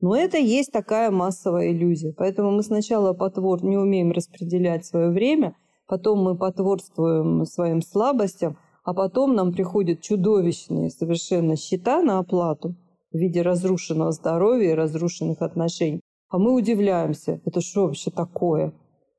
Но 0.01 0.17
это 0.17 0.39
есть 0.39 0.73
такая 0.73 1.11
массовая 1.11 1.71
иллюзия. 1.71 2.15
Поэтому 2.17 2.51
мы 2.53 2.63
сначала 2.63 3.13
потвор 3.13 3.63
не 3.63 3.77
умеем 3.77 4.13
распределять 4.13 4.87
свое 4.87 5.11
время, 5.11 5.55
потом 5.87 6.23
мы 6.23 6.39
потворствуем 6.39 7.45
своим 7.45 7.83
слабостям, 7.83 8.57
а 8.83 8.95
потом 8.95 9.35
нам 9.35 9.53
приходят 9.53 10.01
чудовищные 10.01 10.89
совершенно 10.89 11.57
счета 11.57 12.03
на 12.03 12.19
оплату 12.19 12.75
в 13.13 13.19
виде 13.19 13.43
разрушенного 13.43 14.13
здоровья 14.13 14.71
и 14.71 14.75
разрушенных 14.75 15.43
отношений. 15.43 16.01
А 16.31 16.39
мы 16.39 16.55
удивляемся, 16.55 17.43
это 17.45 17.61
что 17.61 17.83
вообще 17.83 18.11
такое? 18.11 18.73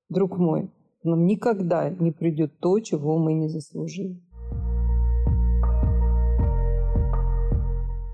Друг 0.10 0.40
мой, 0.40 0.72
нам 1.04 1.26
никогда 1.26 1.90
не 1.90 2.12
придет 2.12 2.58
то, 2.60 2.80
чего 2.80 3.18
мы 3.18 3.34
не 3.34 3.50
заслужили. 3.50 4.22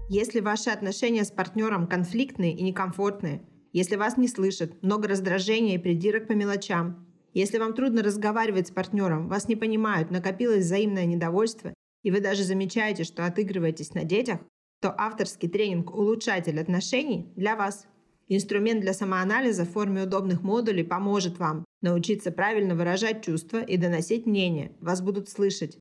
Если 0.10 0.39
ваши 0.39 0.71
отношения 0.71 1.23
с 1.23 1.32
партнером 1.32 1.86
конфликтные 1.86 2.56
и 2.56 2.63
некомфортные, 2.63 3.43
если 3.73 3.95
вас 3.95 4.17
не 4.17 4.28
слышат, 4.28 4.82
много 4.82 5.08
раздражения 5.08 5.75
и 5.75 5.78
придирок 5.80 6.28
по 6.28 6.32
мелочам, 6.32 7.06
Если 7.34 7.60
вам 7.60 7.73
трудно 7.73 8.02
разговаривать 8.02 8.69
с 8.69 8.71
партнером, 8.71 9.30
вас 9.30 9.47
не 9.47 9.56
понимают, 9.56 10.10
накопилось 10.10 10.65
взаимное 10.65 11.06
недовольство, 11.06 11.73
и 12.02 12.10
вы 12.10 12.21
даже 12.21 12.43
замечаете, 12.43 13.04
что 13.04 13.23
отыгрываетесь 13.23 13.93
на 13.93 14.04
детях, 14.04 14.39
то 14.82 14.95
авторский 14.97 15.47
тренинг 15.47 15.93
«Улучшатель 15.93 16.60
отношений» 16.60 17.32
для 17.36 17.56
вас. 17.56 17.86
Инструмент 18.30 18.82
для 18.82 18.93
самоанализа 18.93 19.65
в 19.65 19.69
форме 19.69 20.04
удобных 20.04 20.41
модулей 20.41 20.84
поможет 20.84 21.38
вам 21.38 21.65
научиться 21.81 22.31
правильно 22.31 22.75
выражать 22.75 23.23
чувства 23.23 23.61
и 23.61 23.77
доносить 23.77 24.25
мнение. 24.25 24.71
Вас 24.79 25.01
будут 25.01 25.29
слышать. 25.29 25.77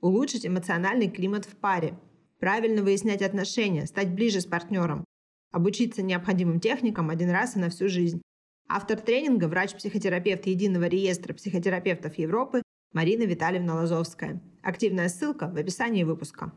Улучшить 0.00 0.46
эмоциональный 0.46 1.10
климат 1.10 1.44
в 1.44 1.56
паре. 1.56 1.98
Правильно 2.38 2.82
выяснять 2.82 3.22
отношения, 3.22 3.86
стать 3.86 4.10
ближе 4.10 4.40
с 4.40 4.46
партнером. 4.46 5.04
Обучиться 5.52 6.02
необходимым 6.02 6.60
техникам 6.60 7.10
один 7.10 7.30
раз 7.30 7.56
и 7.56 7.58
на 7.58 7.70
всю 7.70 7.88
жизнь. 7.88 8.20
Автор 8.68 8.98
тренинга– 9.00 9.44
врач-психотерапевт 9.48 10.46
Единого 10.46 10.84
реестра 10.84 11.32
психотерапевтов 11.32 12.18
Европы 12.18 12.62
Марина 12.92 13.22
Витальевна 13.22 13.74
Лазовская. 13.74 14.42
Активная 14.62 15.08
ссылка 15.08 15.48
в 15.48 15.56
описании 15.56 16.02
выпуска. 16.02 16.52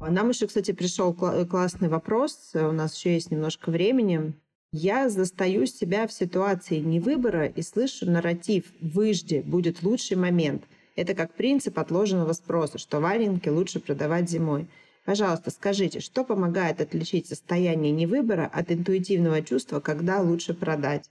Нам 0.00 0.30
еще, 0.30 0.48
кстати, 0.48 0.72
пришел 0.72 1.14
классный 1.14 1.88
вопрос. 1.88 2.50
У 2.54 2.72
нас 2.72 2.96
еще 2.96 3.14
есть 3.14 3.30
немножко 3.30 3.70
времени. 3.70 4.34
Я 4.72 5.08
застаю 5.08 5.66
себя 5.66 6.06
в 6.06 6.12
ситуации 6.12 6.78
невыбора 6.78 7.46
и 7.46 7.60
слышу 7.60 8.08
нарратив 8.08 8.72
«выжди, 8.80 9.42
будет 9.44 9.82
лучший 9.82 10.16
момент». 10.16 10.62
Это 10.94 11.14
как 11.14 11.34
принцип 11.34 11.76
отложенного 11.76 12.32
спроса, 12.34 12.78
что 12.78 13.00
валенки 13.00 13.48
лучше 13.48 13.80
продавать 13.80 14.30
зимой. 14.30 14.68
Пожалуйста, 15.04 15.50
скажите, 15.50 15.98
что 15.98 16.22
помогает 16.22 16.80
отличить 16.80 17.26
состояние 17.26 17.90
невыбора 17.90 18.48
от 18.52 18.70
интуитивного 18.70 19.42
чувства, 19.42 19.80
когда 19.80 20.20
лучше 20.20 20.54
продать? 20.54 21.10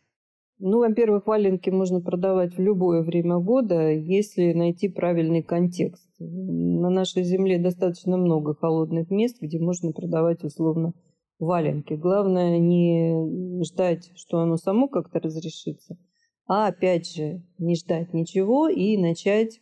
Ну, 0.60 0.80
во-первых, 0.80 1.28
валенки 1.28 1.70
можно 1.70 2.00
продавать 2.00 2.56
в 2.56 2.62
любое 2.62 3.02
время 3.02 3.40
года, 3.40 3.92
если 3.92 4.54
найти 4.54 4.88
правильный 4.88 5.44
контекст. 5.44 6.08
На 6.20 6.90
нашей 6.90 7.24
земле 7.24 7.60
достаточно 7.60 8.16
много 8.16 8.56
холодных 8.56 9.10
мест, 9.10 9.38
где 9.42 9.60
можно 9.60 9.92
продавать 9.92 10.46
условно 10.46 10.94
валенки. 11.40 11.94
Главное 11.94 12.60
не 12.60 13.64
ждать, 13.64 14.12
что 14.16 14.40
оно 14.40 14.58
само 14.58 14.88
как-то 14.88 15.20
разрешится, 15.20 15.98
а 16.46 16.68
опять 16.68 17.12
же 17.12 17.42
не 17.58 17.76
ждать 17.76 18.14
ничего 18.14 18.68
и 18.68 18.98
начать 18.98 19.60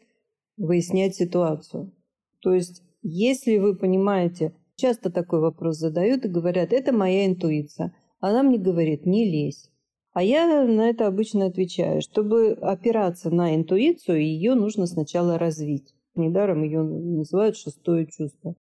выяснять 0.58 1.16
ситуацию. 1.16 1.94
То 2.42 2.54
есть, 2.54 2.84
если 3.04 3.58
вы 3.58 3.76
понимаете, 3.76 4.54
часто 4.76 5.12
такой 5.12 5.40
вопрос 5.40 5.78
задают 5.78 6.26
и 6.26 6.30
говорят, 6.30 6.74
это 6.74 6.92
моя 6.92 7.26
интуиция. 7.26 7.96
Она 8.20 8.44
мне 8.44 8.58
говорит, 8.58 9.06
не 9.06 9.30
лезь. 9.30 9.70
А 10.14 10.24
я 10.24 10.66
на 10.66 10.90
это 10.90 11.06
обычно 11.06 11.46
отвечаю, 11.46 12.02
чтобы 12.02 12.54
опираться 12.54 13.30
на 13.30 13.56
интуицию, 13.56 14.24
ее 14.24 14.56
нужно 14.56 14.88
сначала 14.88 15.38
развить. 15.38 15.94
Недаром 16.16 16.64
ее 16.64 16.82
называют 16.82 17.56
шестое 17.56 18.08
чувство. 18.08 18.56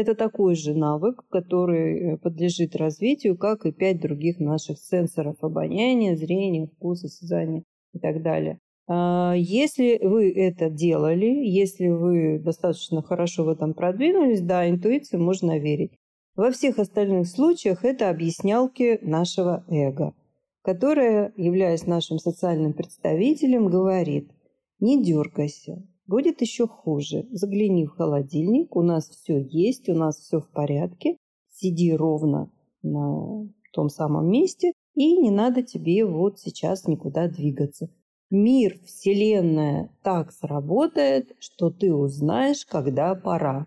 Это 0.00 0.14
такой 0.14 0.54
же 0.54 0.74
навык, 0.74 1.24
который 1.28 2.14
э, 2.14 2.16
подлежит 2.16 2.74
развитию, 2.74 3.36
как 3.36 3.66
и 3.66 3.72
пять 3.72 4.00
других 4.00 4.38
наших 4.40 4.78
сенсоров 4.78 5.36
обоняния, 5.42 6.16
зрения, 6.16 6.66
вкуса, 6.66 7.06
осязания 7.06 7.64
и 7.92 7.98
так 7.98 8.22
далее. 8.22 8.58
А, 8.88 9.34
если 9.36 9.98
вы 10.02 10.32
это 10.32 10.70
делали, 10.70 11.26
если 11.26 11.88
вы 11.88 12.38
достаточно 12.38 13.02
хорошо 13.02 13.44
в 13.44 13.48
этом 13.48 13.74
продвинулись, 13.74 14.40
да, 14.40 14.68
интуиции 14.68 15.18
можно 15.18 15.58
верить. 15.58 15.92
Во 16.34 16.50
всех 16.50 16.78
остальных 16.78 17.28
случаях 17.28 17.84
это 17.84 18.08
объяснялки 18.08 18.98
нашего 19.02 19.64
эго 19.68 20.14
которая, 20.62 21.32
являясь 21.36 21.86
нашим 21.86 22.18
социальным 22.18 22.72
представителем, 22.72 23.68
говорит 23.68 24.30
«Не 24.78 25.02
дергайся, 25.02 25.82
будет 26.10 26.40
еще 26.40 26.66
хуже. 26.66 27.26
Загляни 27.30 27.86
в 27.86 27.92
холодильник, 27.92 28.74
у 28.74 28.82
нас 28.82 29.08
все 29.08 29.40
есть, 29.40 29.88
у 29.88 29.94
нас 29.94 30.18
все 30.18 30.40
в 30.40 30.48
порядке, 30.50 31.16
сиди 31.48 31.94
ровно 31.94 32.50
на 32.82 33.48
том 33.72 33.88
самом 33.88 34.28
месте, 34.28 34.72
и 34.94 35.16
не 35.16 35.30
надо 35.30 35.62
тебе 35.62 36.04
вот 36.04 36.40
сейчас 36.40 36.88
никуда 36.88 37.28
двигаться. 37.28 37.88
Мир, 38.28 38.80
Вселенная 38.84 39.90
так 40.02 40.32
сработает, 40.32 41.36
что 41.38 41.70
ты 41.70 41.94
узнаешь, 41.94 42.66
когда 42.66 43.14
пора. 43.14 43.66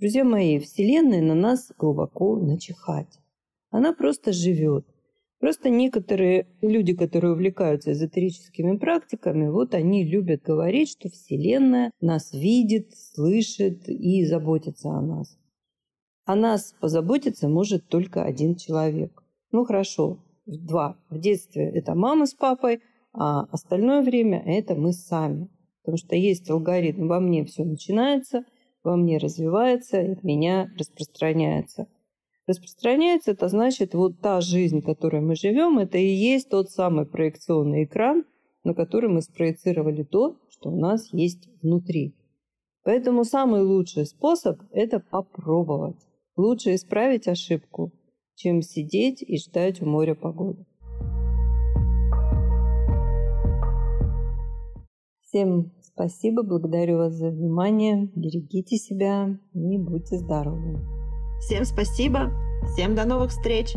Друзья 0.00 0.24
мои, 0.24 0.58
Вселенная 0.58 1.22
на 1.22 1.34
нас 1.34 1.72
глубоко 1.78 2.36
начихать. 2.36 3.20
Она 3.70 3.92
просто 3.92 4.32
живет. 4.32 4.86
Просто 5.46 5.70
некоторые 5.70 6.48
люди, 6.60 6.92
которые 6.92 7.34
увлекаются 7.34 7.92
эзотерическими 7.92 8.76
практиками, 8.78 9.46
вот 9.46 9.74
они 9.74 10.02
любят 10.02 10.42
говорить, 10.42 10.90
что 10.90 11.08
Вселенная 11.08 11.92
нас 12.00 12.32
видит, 12.32 12.96
слышит 12.96 13.88
и 13.88 14.24
заботится 14.24 14.88
о 14.90 15.00
нас. 15.00 15.38
О 16.24 16.34
нас 16.34 16.74
позаботиться 16.80 17.48
может 17.48 17.86
только 17.86 18.24
один 18.24 18.56
человек. 18.56 19.22
Ну 19.52 19.64
хорошо, 19.64 20.18
два. 20.46 20.96
В 21.10 21.20
детстве 21.20 21.70
это 21.70 21.94
мама 21.94 22.26
с 22.26 22.34
папой, 22.34 22.80
а 23.12 23.42
остальное 23.52 24.02
время 24.02 24.42
это 24.44 24.74
мы 24.74 24.92
сами. 24.92 25.48
Потому 25.82 25.96
что 25.96 26.16
есть 26.16 26.50
алгоритм, 26.50 27.06
во 27.06 27.20
мне 27.20 27.44
все 27.44 27.62
начинается, 27.62 28.44
во 28.82 28.96
мне 28.96 29.18
развивается, 29.18 30.00
от 30.00 30.24
меня 30.24 30.68
распространяется– 30.76 31.86
распространяется, 32.46 33.32
это 33.32 33.48
значит, 33.48 33.94
вот 33.94 34.20
та 34.20 34.40
жизнь, 34.40 34.82
которой 34.82 35.20
мы 35.20 35.34
живем, 35.34 35.78
это 35.78 35.98
и 35.98 36.06
есть 36.06 36.48
тот 36.48 36.70
самый 36.70 37.06
проекционный 37.06 37.84
экран, 37.84 38.24
на 38.64 38.74
который 38.74 39.10
мы 39.10 39.22
спроецировали 39.22 40.02
то, 40.02 40.38
что 40.48 40.70
у 40.70 40.76
нас 40.76 41.12
есть 41.12 41.48
внутри. 41.62 42.14
Поэтому 42.84 43.24
самый 43.24 43.62
лучший 43.62 44.06
способ– 44.06 44.60
это 44.70 45.00
попробовать. 45.00 45.96
Лучше 46.36 46.74
исправить 46.74 47.26
ошибку, 47.26 47.92
чем 48.34 48.62
сидеть 48.62 49.22
и 49.22 49.38
ждать 49.38 49.82
у 49.82 49.86
моря 49.86 50.14
погоды. 50.14 50.64
Всем 55.22 55.72
спасибо, 55.80 56.42
благодарю 56.42 56.98
вас 56.98 57.14
за 57.14 57.30
внимание. 57.30 58.10
Берегите 58.14 58.76
себя 58.76 59.36
и 59.54 59.78
будьте 59.78 60.18
здоровы. 60.18 60.95
Всем 61.46 61.64
спасибо, 61.64 62.32
всем 62.72 62.96
до 62.96 63.04
новых 63.04 63.30
встреч! 63.30 63.76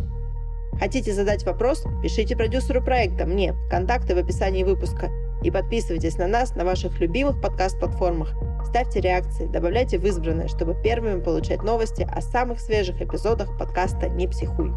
Хотите 0.79 1.13
задать 1.13 1.45
вопрос? 1.45 1.84
Пишите 2.01 2.36
продюсеру 2.36 2.82
проекта, 2.82 3.27
мне, 3.27 3.53
контакты 3.69 4.15
в 4.15 4.17
описании 4.17 4.63
выпуска. 4.63 5.12
И 5.43 5.51
подписывайтесь 5.51 6.17
на 6.17 6.25
нас 6.25 6.55
на 6.55 6.65
ваших 6.65 6.99
любимых 6.99 7.39
подкаст-платформах. 7.39 8.34
Ставьте 8.65 9.01
реакции, 9.01 9.45
добавляйте 9.45 9.99
в 9.99 10.05
избранное, 10.08 10.47
чтобы 10.47 10.75
первыми 10.82 11.21
получать 11.21 11.62
новости 11.62 12.10
о 12.12 12.21
самых 12.21 12.60
свежих 12.60 13.03
эпизодах 13.03 13.55
подкаста 13.55 14.10
«Не 14.10 14.27
психуй». 14.27 14.71